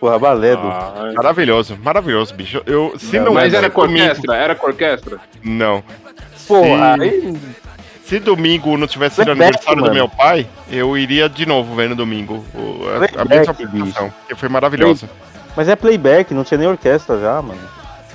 Porra, 0.00 0.18
balé 0.18 0.56
do. 0.56 0.66
Ah, 0.66 1.12
Maravilhoso, 1.14 1.78
maravilhoso, 1.80 2.34
bicho. 2.34 2.60
Eu, 2.66 2.94
se 2.98 3.18
Não, 3.18 3.26
não, 3.26 3.34
Mas 3.34 3.52
se 3.52 3.56
era 3.56 3.70
com 3.70 3.82
orquestra? 3.82 4.34
Era 4.34 4.54
com 4.56 4.66
orquestra? 4.66 5.20
Não. 5.44 5.84
Porra, 6.48 6.96
se, 6.96 7.02
aí. 7.02 7.36
Se 8.10 8.18
domingo 8.18 8.76
não 8.76 8.86
tivesse 8.88 9.16
sido 9.16 9.26
Playback, 9.26 9.48
aniversário 9.50 9.76
do 9.78 9.82
mano. 9.82 9.94
meu 9.94 10.08
pai, 10.08 10.46
eu 10.68 10.98
iria 10.98 11.28
de 11.28 11.46
novo 11.46 11.74
ver 11.76 11.88
no 11.88 11.94
domingo. 11.94 12.44
o- 12.54 12.84
a, 12.88 13.22
a 13.22 13.24
mesma 13.24 13.52
apresentação, 13.52 14.12
que 14.28 14.34
foi 14.34 14.48
maravilhosa. 14.48 15.08
Mas 15.56 15.68
é 15.68 15.76
playback, 15.76 16.34
não 16.34 16.42
tinha 16.44 16.58
nem 16.58 16.66
orquestra 16.68 17.18
já, 17.20 17.40
mano. 17.40 17.60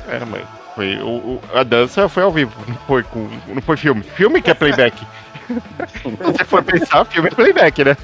É, 0.09 0.19
mãe. 0.25 0.41
Foi, 0.75 0.97
o, 0.97 1.07
o- 1.07 1.41
a 1.53 1.63
dança 1.63 2.09
foi 2.09 2.23
ao 2.23 2.31
vivo, 2.31 2.51
não 2.67 2.75
foi, 2.87 3.03
com, 3.03 3.29
não 3.47 3.61
foi 3.61 3.77
filme. 3.77 4.03
Filme 4.03 4.41
que 4.41 4.51
é 4.51 4.53
playback. 4.53 5.01
Se 6.37 6.43
for 6.43 6.61
pensar, 6.63 7.05
filme 7.05 7.29
é 7.29 7.31
playback, 7.31 7.83
né? 7.85 7.95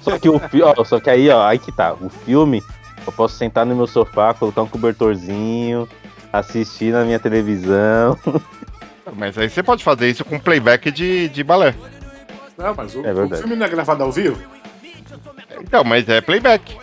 Só 0.00 0.18
que 0.18 0.28
o 0.28 0.40
ó, 0.62 0.84
só 0.84 1.00
que 1.00 1.10
aí, 1.10 1.28
ó, 1.30 1.44
aí 1.46 1.58
que 1.58 1.72
tá. 1.72 1.94
O 1.94 2.08
filme, 2.08 2.62
eu 3.06 3.12
posso 3.12 3.36
sentar 3.36 3.66
no 3.66 3.74
meu 3.74 3.86
sofá, 3.88 4.32
colocar 4.34 4.62
um 4.62 4.68
cobertorzinho, 4.68 5.88
assistir 6.32 6.92
na 6.92 7.04
minha 7.04 7.18
televisão. 7.18 8.16
Mas 9.16 9.36
aí 9.36 9.48
você 9.50 9.62
pode 9.62 9.82
fazer 9.82 10.08
isso 10.08 10.24
com 10.24 10.38
playback 10.38 10.90
de, 10.90 11.28
de 11.28 11.42
balé. 11.42 11.74
Não, 12.56 12.74
mas 12.74 12.94
o, 12.94 13.04
É 13.04 13.12
o 13.12 13.28
filme 13.36 13.56
não 13.56 13.66
é 13.66 13.68
gravado 13.68 14.02
ao 14.02 14.12
vivo? 14.12 14.40
Então, 15.60 15.82
mas 15.84 16.08
é 16.08 16.20
playback. 16.20 16.76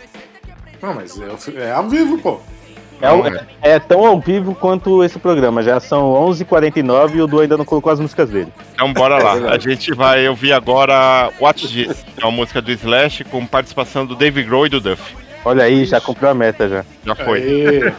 Não, 0.82 0.94
mas 0.94 1.20
é, 1.20 1.62
é 1.68 1.72
ao 1.72 1.88
vivo, 1.90 2.18
pô. 2.20 2.40
É, 3.02 3.10
um- 3.14 3.24
é 3.62 3.80
tão 3.80 4.06
ao 4.06 4.20
vivo 4.20 4.54
quanto 4.54 5.02
esse 5.06 5.18
programa. 5.20 5.64
Já 5.64 5.80
são 5.80 6.12
11h49 6.12 7.16
e 7.16 7.22
o 7.22 7.28
Du 7.28 7.40
ainda 7.40 7.56
não 7.58 7.64
colocou 7.64 7.92
as 7.94 8.00
músicas 8.00 8.30
dele. 8.30 8.52
Então 8.74 8.92
bora 8.92 9.16
É 9.20 9.24
lá. 9.24 9.34
verdade. 9.36 9.56
a 9.70 9.72
gente 9.72 9.94
vai 9.94 10.28
ouvir 10.28 10.52
agora 10.52 11.32
Watch 11.40 11.68
This, 11.70 12.04
que 12.04 12.22
é 12.22 12.26
uma 12.26 12.32
música 12.36 12.62
do 12.62 12.72
Slash 12.72 13.24
com 13.26 13.46
participação 13.46 14.06
do 14.06 14.16
Dave 14.16 14.44
Grohl 14.44 14.66
e 14.66 14.70
do 14.70 14.82
Duff. 14.82 15.16
Olha 15.46 15.64
aí, 15.64 15.86
já 15.86 16.02
cumpriu 16.02 16.28
a 16.30 16.34
meta 16.34 16.68
já. 16.68 16.84
Já 17.06 17.16
foi. 17.16 17.42
Aê. 17.42 17.94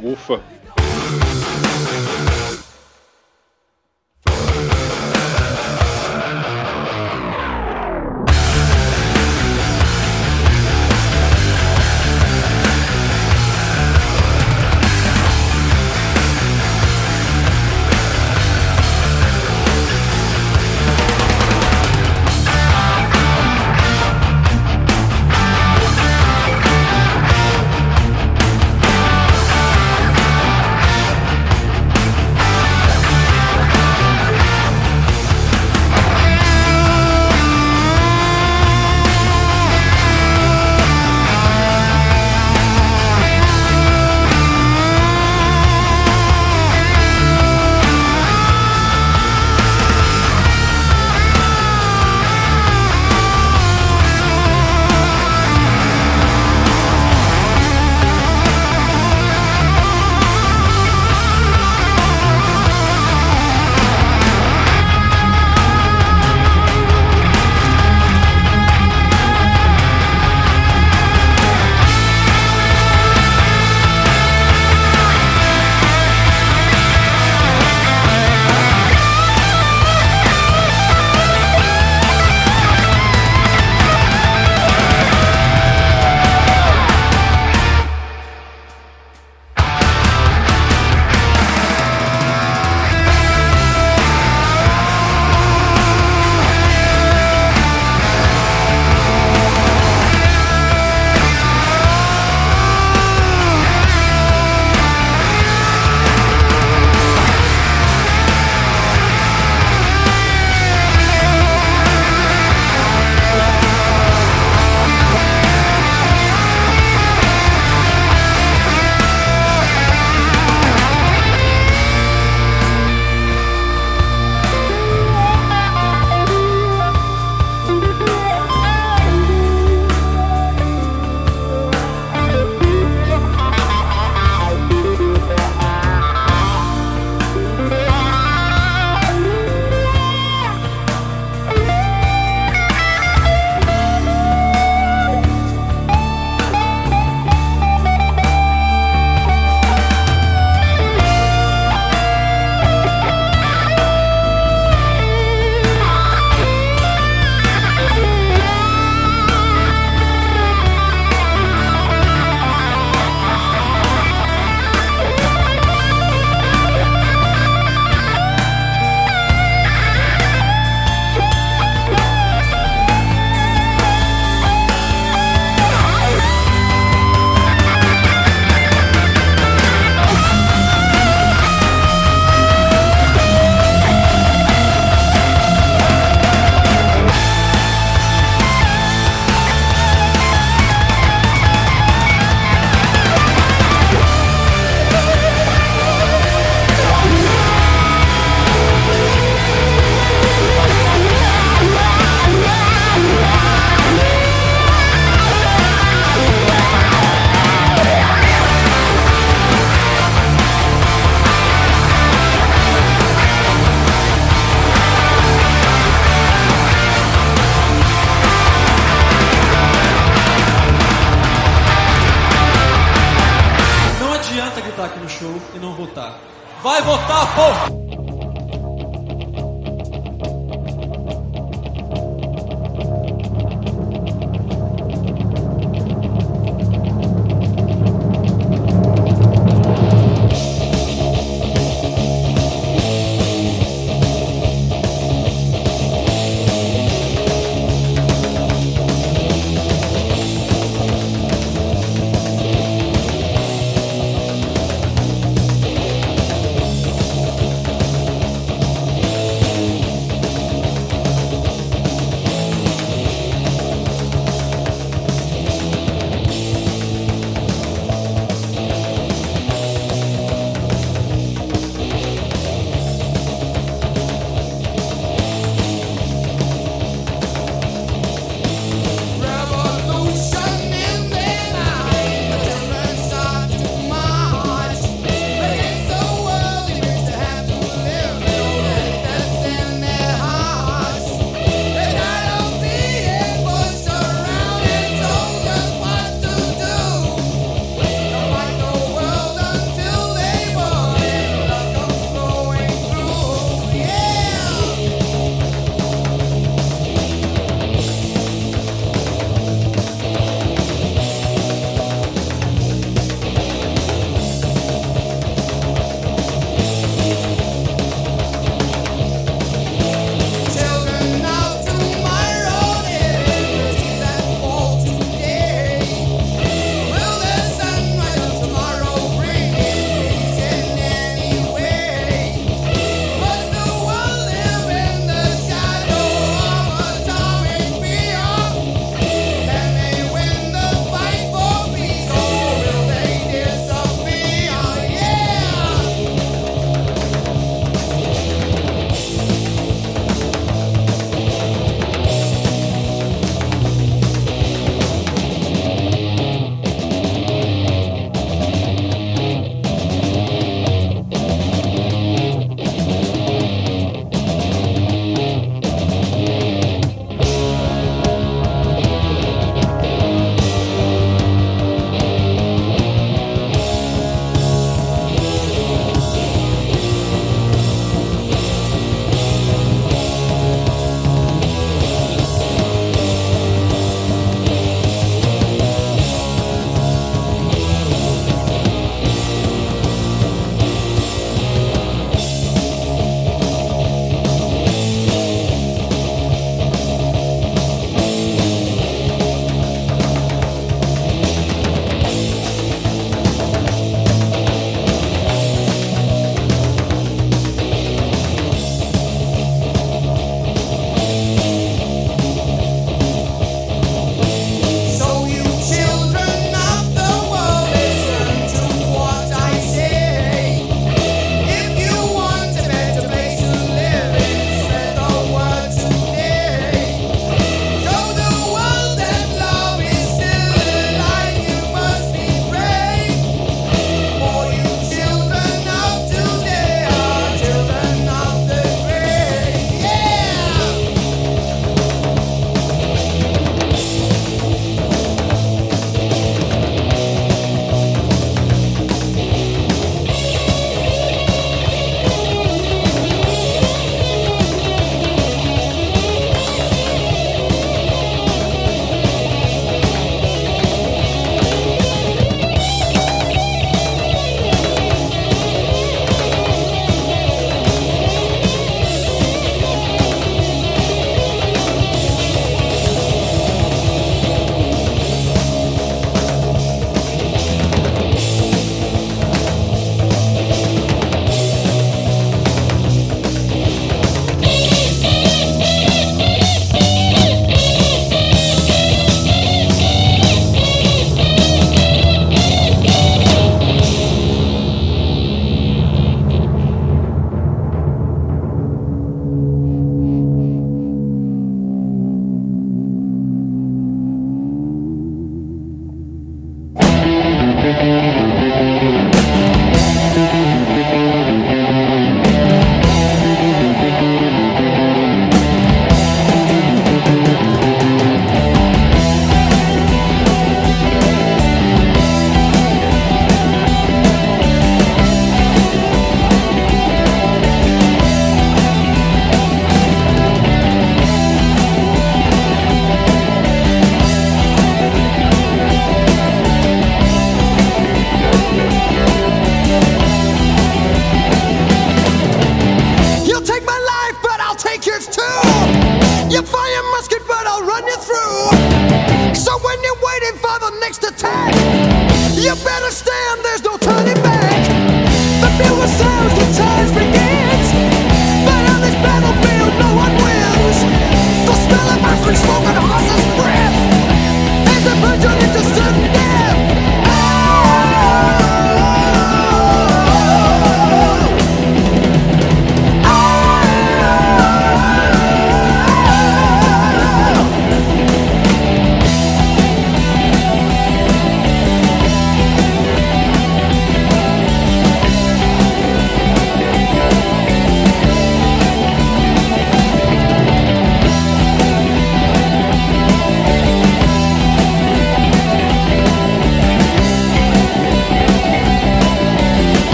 Ufa. 0.12 0.40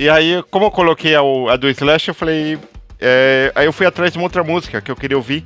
E 0.00 0.08
aí, 0.08 0.42
como 0.50 0.64
eu 0.64 0.70
coloquei 0.70 1.14
a, 1.14 1.20
a 1.20 1.56
do 1.56 1.68
Slash, 1.68 2.08
eu 2.08 2.14
falei. 2.14 2.58
é, 2.98 3.52
aí 3.54 3.66
eu 3.66 3.72
fui 3.72 3.84
atrás 3.84 4.10
de 4.10 4.16
uma 4.16 4.24
outra 4.24 4.42
música 4.42 4.80
que 4.80 4.90
eu 4.90 4.96
queria 4.96 5.14
ouvir, 5.14 5.44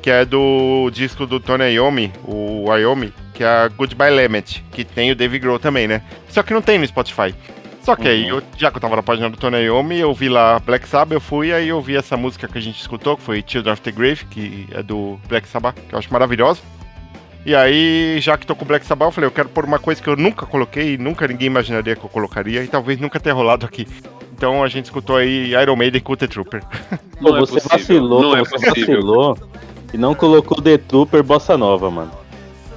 que 0.00 0.08
é 0.08 0.24
do 0.24 0.88
disco 0.92 1.26
do 1.26 1.40
Tony 1.40 1.72
Iommi, 1.72 2.12
o 2.24 2.72
Iommi, 2.72 3.12
que 3.34 3.42
é 3.42 3.48
a 3.48 3.66
Goodbye 3.66 4.14
Lemmet, 4.14 4.62
que 4.70 4.84
tem 4.84 5.10
o 5.10 5.16
Dave 5.16 5.40
Grohl 5.40 5.58
também, 5.58 5.88
né? 5.88 6.02
Só 6.28 6.44
que 6.44 6.54
não 6.54 6.62
tem 6.62 6.78
no 6.78 6.86
Spotify. 6.86 7.34
Só 7.82 7.96
que 7.96 8.06
aí, 8.06 8.28
eu, 8.28 8.40
já 8.56 8.70
que 8.70 8.76
eu 8.76 8.80
tava 8.80 8.94
na 8.94 9.02
página 9.02 9.28
do 9.28 9.36
Tony 9.36 9.64
Iommi, 9.64 9.98
eu 9.98 10.14
vi 10.14 10.28
lá 10.28 10.60
Black 10.60 10.86
Sabbath, 10.86 11.12
eu 11.12 11.20
fui, 11.20 11.52
aí 11.52 11.66
eu 11.66 11.82
vi 11.82 11.96
essa 11.96 12.16
música 12.16 12.46
que 12.46 12.58
a 12.58 12.62
gente 12.62 12.80
escutou, 12.80 13.16
que 13.16 13.24
foi 13.24 13.42
Children 13.44 13.72
of 13.72 13.82
the 13.82 13.90
Grave, 13.90 14.24
que 14.26 14.68
é 14.70 14.84
do 14.84 15.18
Black 15.28 15.48
Sabbath, 15.48 15.74
que 15.88 15.92
eu 15.92 15.98
acho 15.98 16.12
maravilhosa. 16.12 16.60
E 17.46 17.54
aí, 17.54 18.18
já 18.20 18.36
que 18.36 18.44
tô 18.44 18.56
com 18.56 18.64
o 18.64 18.66
Black 18.66 18.84
Sabbath, 18.84 19.06
eu 19.06 19.12
falei, 19.12 19.28
eu 19.28 19.32
quero 19.32 19.48
pôr 19.48 19.64
uma 19.64 19.78
coisa 19.78 20.02
que 20.02 20.08
eu 20.08 20.16
nunca 20.16 20.44
coloquei, 20.44 20.98
nunca 20.98 21.28
ninguém 21.28 21.46
imaginaria 21.46 21.94
que 21.94 22.04
eu 22.04 22.10
colocaria, 22.10 22.64
e 22.64 22.66
talvez 22.66 22.98
nunca 22.98 23.20
tenha 23.20 23.36
rolado 23.36 23.64
aqui. 23.64 23.86
Então 24.36 24.64
a 24.64 24.68
gente 24.68 24.86
escutou 24.86 25.16
aí 25.16 25.52
Iron 25.52 25.76
Maiden 25.76 26.00
com 26.00 26.16
The 26.16 26.26
Trooper. 26.26 26.60
Pô, 27.22 27.38
você 27.38 27.60
vacilou, 27.60 28.36
você 28.36 28.58
vacilou 28.58 29.38
e 29.94 29.96
não 29.96 30.12
colocou 30.12 30.60
The 30.60 30.76
Trooper 30.76 31.22
Bossa 31.22 31.56
Nova, 31.56 31.88
mano. 31.88 32.10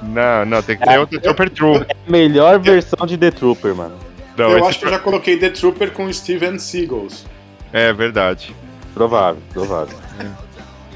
Não, 0.03 0.45
não, 0.45 0.61
tem 0.61 0.77
que 0.77 0.85
ter 0.85 0.99
o 0.99 1.07
The 1.07 1.17
Trooper 1.17 1.49
True. 1.49 1.77
É 1.77 1.93
a 2.07 2.11
melhor 2.11 2.59
versão 2.59 3.07
de 3.07 3.17
The 3.17 3.31
Trooper, 3.31 3.73
mano. 3.73 3.95
Não, 4.37 4.51
eu 4.51 4.65
acho 4.65 4.77
que 4.77 4.85
eu 4.85 4.91
já 4.91 4.99
coloquei 4.99 5.35
The 5.35 5.49
Trooper 5.49 5.91
com 5.93 6.13
Steven 6.13 6.59
Seagulls. 6.59 7.25
É 7.73 7.91
verdade. 7.91 8.55
Provável, 8.93 9.41
provável. 9.51 9.97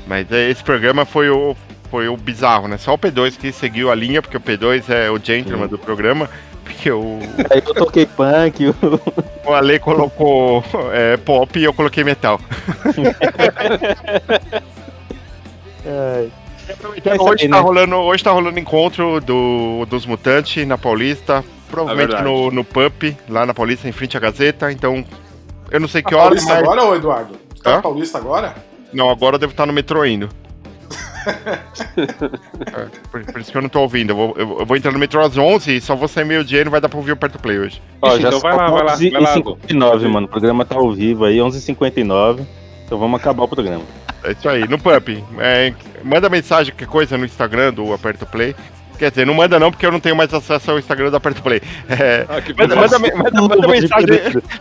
Mas 0.06 0.32
é, 0.32 0.52
esse 0.52 0.64
programa 0.64 1.06
foi 1.06 1.30
o, 1.30 1.56
foi 1.94 2.08
o 2.08 2.18
bizarro, 2.18 2.68
né? 2.68 2.76
Só 2.80 2.96
o 2.96 2.98
P2 2.98 3.38
que 3.38 3.52
seguiu 3.52 3.92
a 3.92 3.96
linha, 3.96 4.20
porque 4.20 4.36
o 4.36 4.42
P2 4.42 4.90
é 4.90 5.12
o 5.12 5.24
gentleman 5.24 5.68
do 5.68 5.78
programa. 5.78 6.28
Porque 6.64 6.90
o, 6.90 7.20
Aí 7.52 7.62
eu 7.64 7.74
toquei 7.76 8.08
punk, 8.08 8.66
o... 8.66 8.76
o 9.46 9.54
Ale 9.54 9.78
colocou 9.78 10.64
é, 10.92 11.18
pop 11.18 11.60
e 11.60 11.64
eu 11.64 11.72
coloquei 11.72 12.04
metal. 12.04 12.42
Ai. 15.86 16.32
Então, 16.98 17.16
hoje, 17.20 17.48
tá 17.48 17.60
rolando, 17.60 17.96
hoje 17.98 18.24
tá 18.24 18.32
rolando 18.32 18.58
encontro 18.58 19.22
do, 19.22 19.86
dos 19.88 20.08
Mutantes 20.08 20.66
na 20.66 20.80
Paulista. 20.80 21.46
Provavelmente 21.70 22.16
É 22.16 22.24
no, 22.24 22.50
no 22.50 22.64
PUP, 22.64 23.16
lá 23.30 23.46
na 23.46 23.54
Paulista, 23.54 23.88
em 23.88 23.92
frente 23.92 24.18
à 24.18 24.20
Gazeta. 24.20 24.72
Então, 24.72 25.06
eu 25.70 25.80
não 25.80 25.88
sei 25.88 26.02
que 26.02 26.10
Tá 26.10 26.18
hora, 26.18 26.26
Paulista 26.30 26.56
mas... 26.56 26.64
agora, 26.64 26.86
ô 26.86 26.96
Eduardo? 26.96 27.36
Você 27.54 27.62
tá 27.62 27.70
Hã? 27.70 27.76
na 27.76 27.82
Paulista 27.84 28.18
agora? 28.18 28.56
Não, 28.92 29.12
agora 29.12 29.36
eu 29.36 29.40
devo 29.40 29.52
estar 29.52 29.68
no 29.68 29.74
metrô 29.74 30.04
indo. 30.04 30.28
É, 31.98 32.88
por, 33.12 33.24
por 33.26 33.42
isso 33.42 33.52
que 33.52 33.58
eu 33.58 33.62
não 33.62 33.70
tô 33.70 33.82
ouvindo. 33.82 34.12
Eu 34.12 34.16
vou, 34.16 34.34
eu, 34.38 34.60
eu 34.60 34.66
vou 34.66 34.78
entrar 34.78 34.92
no 34.92 35.00
metrô 35.00 35.22
às 35.22 35.38
11 35.38 35.76
e 35.76 35.82
só 35.82 35.96
vou 35.96 36.08
sair 36.08 36.26
meio 36.26 36.44
dia 36.44 36.62
e 36.62 36.64
não 36.64 36.72
vai 36.72 36.82
dar 36.82 36.90
pra 36.90 36.98
ouvir 36.98 37.12
o 37.12 37.18
Perto 37.18 37.40
Play 37.40 37.60
hoje. 37.60 37.82
Ó, 38.02 38.18
já 38.20 38.32
são 38.32 38.40
11h59, 38.42 40.08
mano. 40.10 40.28
O 40.28 40.30
programa 40.30 40.66
tá 40.66 40.76
ao 40.76 40.92
vivo 40.92 41.26
aí, 41.26 41.38
11h59. 41.38 42.46
Então 42.86 42.98
vamos 42.98 43.20
acabar 43.20 43.44
o 43.44 43.48
programa. 43.48 43.84
É 44.24 44.32
isso 44.32 44.48
aí, 44.48 44.68
no 44.68 44.80
Pump. 44.80 45.24
É, 45.40 45.74
manda 46.04 46.30
mensagem, 46.30 46.72
qualquer 46.74 46.88
coisa 46.88 47.18
no 47.18 47.26
Instagram 47.26 47.74
do 47.74 47.94
Aperto 47.94 48.26
Play. 48.26 48.56
Quer 48.98 49.10
dizer, 49.10 49.26
não 49.26 49.34
manda 49.34 49.60
não, 49.60 49.72
porque 49.72 49.86
eu 49.86 49.92
não 49.92 50.00
tenho 50.00 50.16
mais 50.16 50.34
acesso 50.34 50.72
ao 50.72 50.80
Instagram 50.80 51.10
do 51.10 51.18
Aperto 51.18 51.42
Play. 51.42 51.62
É, 51.90 52.26
Ah, 52.30 52.36
manda, 52.58 52.76
manda, 52.76 53.00
manda- 53.00 53.42
manda 53.42 53.68
mensagem, 53.68 54.08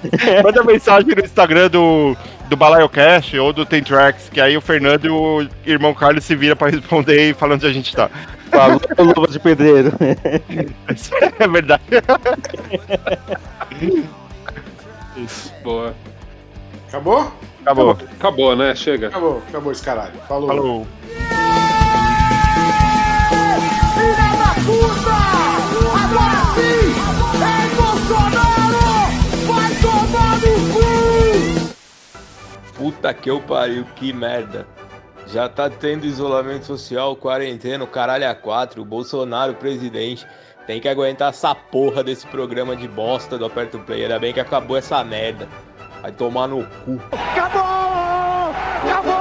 manda 0.42 0.64
mensagem 0.64 1.14
no 1.14 1.22
Instagram 1.24 1.68
do, 1.68 2.16
do 2.48 2.56
BalaioCast 2.56 3.38
ou 3.38 3.52
do 3.52 3.64
Tem 3.66 3.82
Tracks, 3.82 4.28
que 4.30 4.40
aí 4.40 4.56
o 4.56 4.60
Fernando 4.60 5.04
e 5.04 5.10
o 5.10 5.48
irmão 5.66 5.92
Carlos 5.94 6.24
se 6.24 6.34
vira 6.34 6.56
pra 6.56 6.70
responder 6.70 7.30
e 7.30 7.34
falando 7.34 7.58
onde 7.60 7.66
a 7.66 7.72
gente 7.72 7.94
tá. 7.94 8.10
Falou, 8.50 8.80
luva 8.98 9.28
de 9.28 9.38
pedreiro. 9.38 9.92
é 11.38 11.48
verdade. 11.48 11.82
Boa. 15.62 15.94
Acabou? 16.88 17.32
Acabou. 17.62 17.98
Acabou, 18.18 18.56
né? 18.56 18.74
Chega. 18.74 19.08
Acabou, 19.08 19.42
acabou 19.48 19.72
esse 19.72 19.82
caralho. 19.82 20.12
Falou. 20.28 20.48
Falou. 20.48 20.86
Puta! 24.64 25.18
Agora 26.04 26.40
sim! 26.54 26.86
É 27.42 27.56
Bolsonaro! 27.74 28.84
Vai 29.46 29.70
tomar 29.80 30.34
no 30.38 30.54
cu! 30.72 31.74
Puta 32.74 33.12
que 33.14 33.30
eu 33.30 33.40
pariu, 33.40 33.84
que 33.96 34.12
merda. 34.12 34.66
Já 35.26 35.48
tá 35.48 35.70
tendo 35.70 36.04
isolamento 36.04 36.66
social, 36.66 37.16
quarentena, 37.16 37.84
o 37.84 37.86
caralho 37.86 38.28
a 38.28 38.34
quatro, 38.34 38.82
o 38.82 38.84
Bolsonaro 38.84 39.54
presidente. 39.54 40.26
Tem 40.66 40.80
que 40.80 40.88
aguentar 40.88 41.30
essa 41.30 41.54
porra 41.54 42.04
desse 42.04 42.26
programa 42.26 42.76
de 42.76 42.86
bosta 42.86 43.36
do 43.36 43.44
Aperto 43.44 43.78
Play. 43.80 44.02
Ainda 44.02 44.18
bem 44.18 44.32
que 44.32 44.40
acabou 44.40 44.76
essa 44.76 45.02
merda. 45.02 45.48
Vai 46.00 46.12
tomar 46.12 46.46
no 46.46 46.64
cu. 46.84 47.00
Acabou! 47.10 47.62
Acabou! 48.84 49.11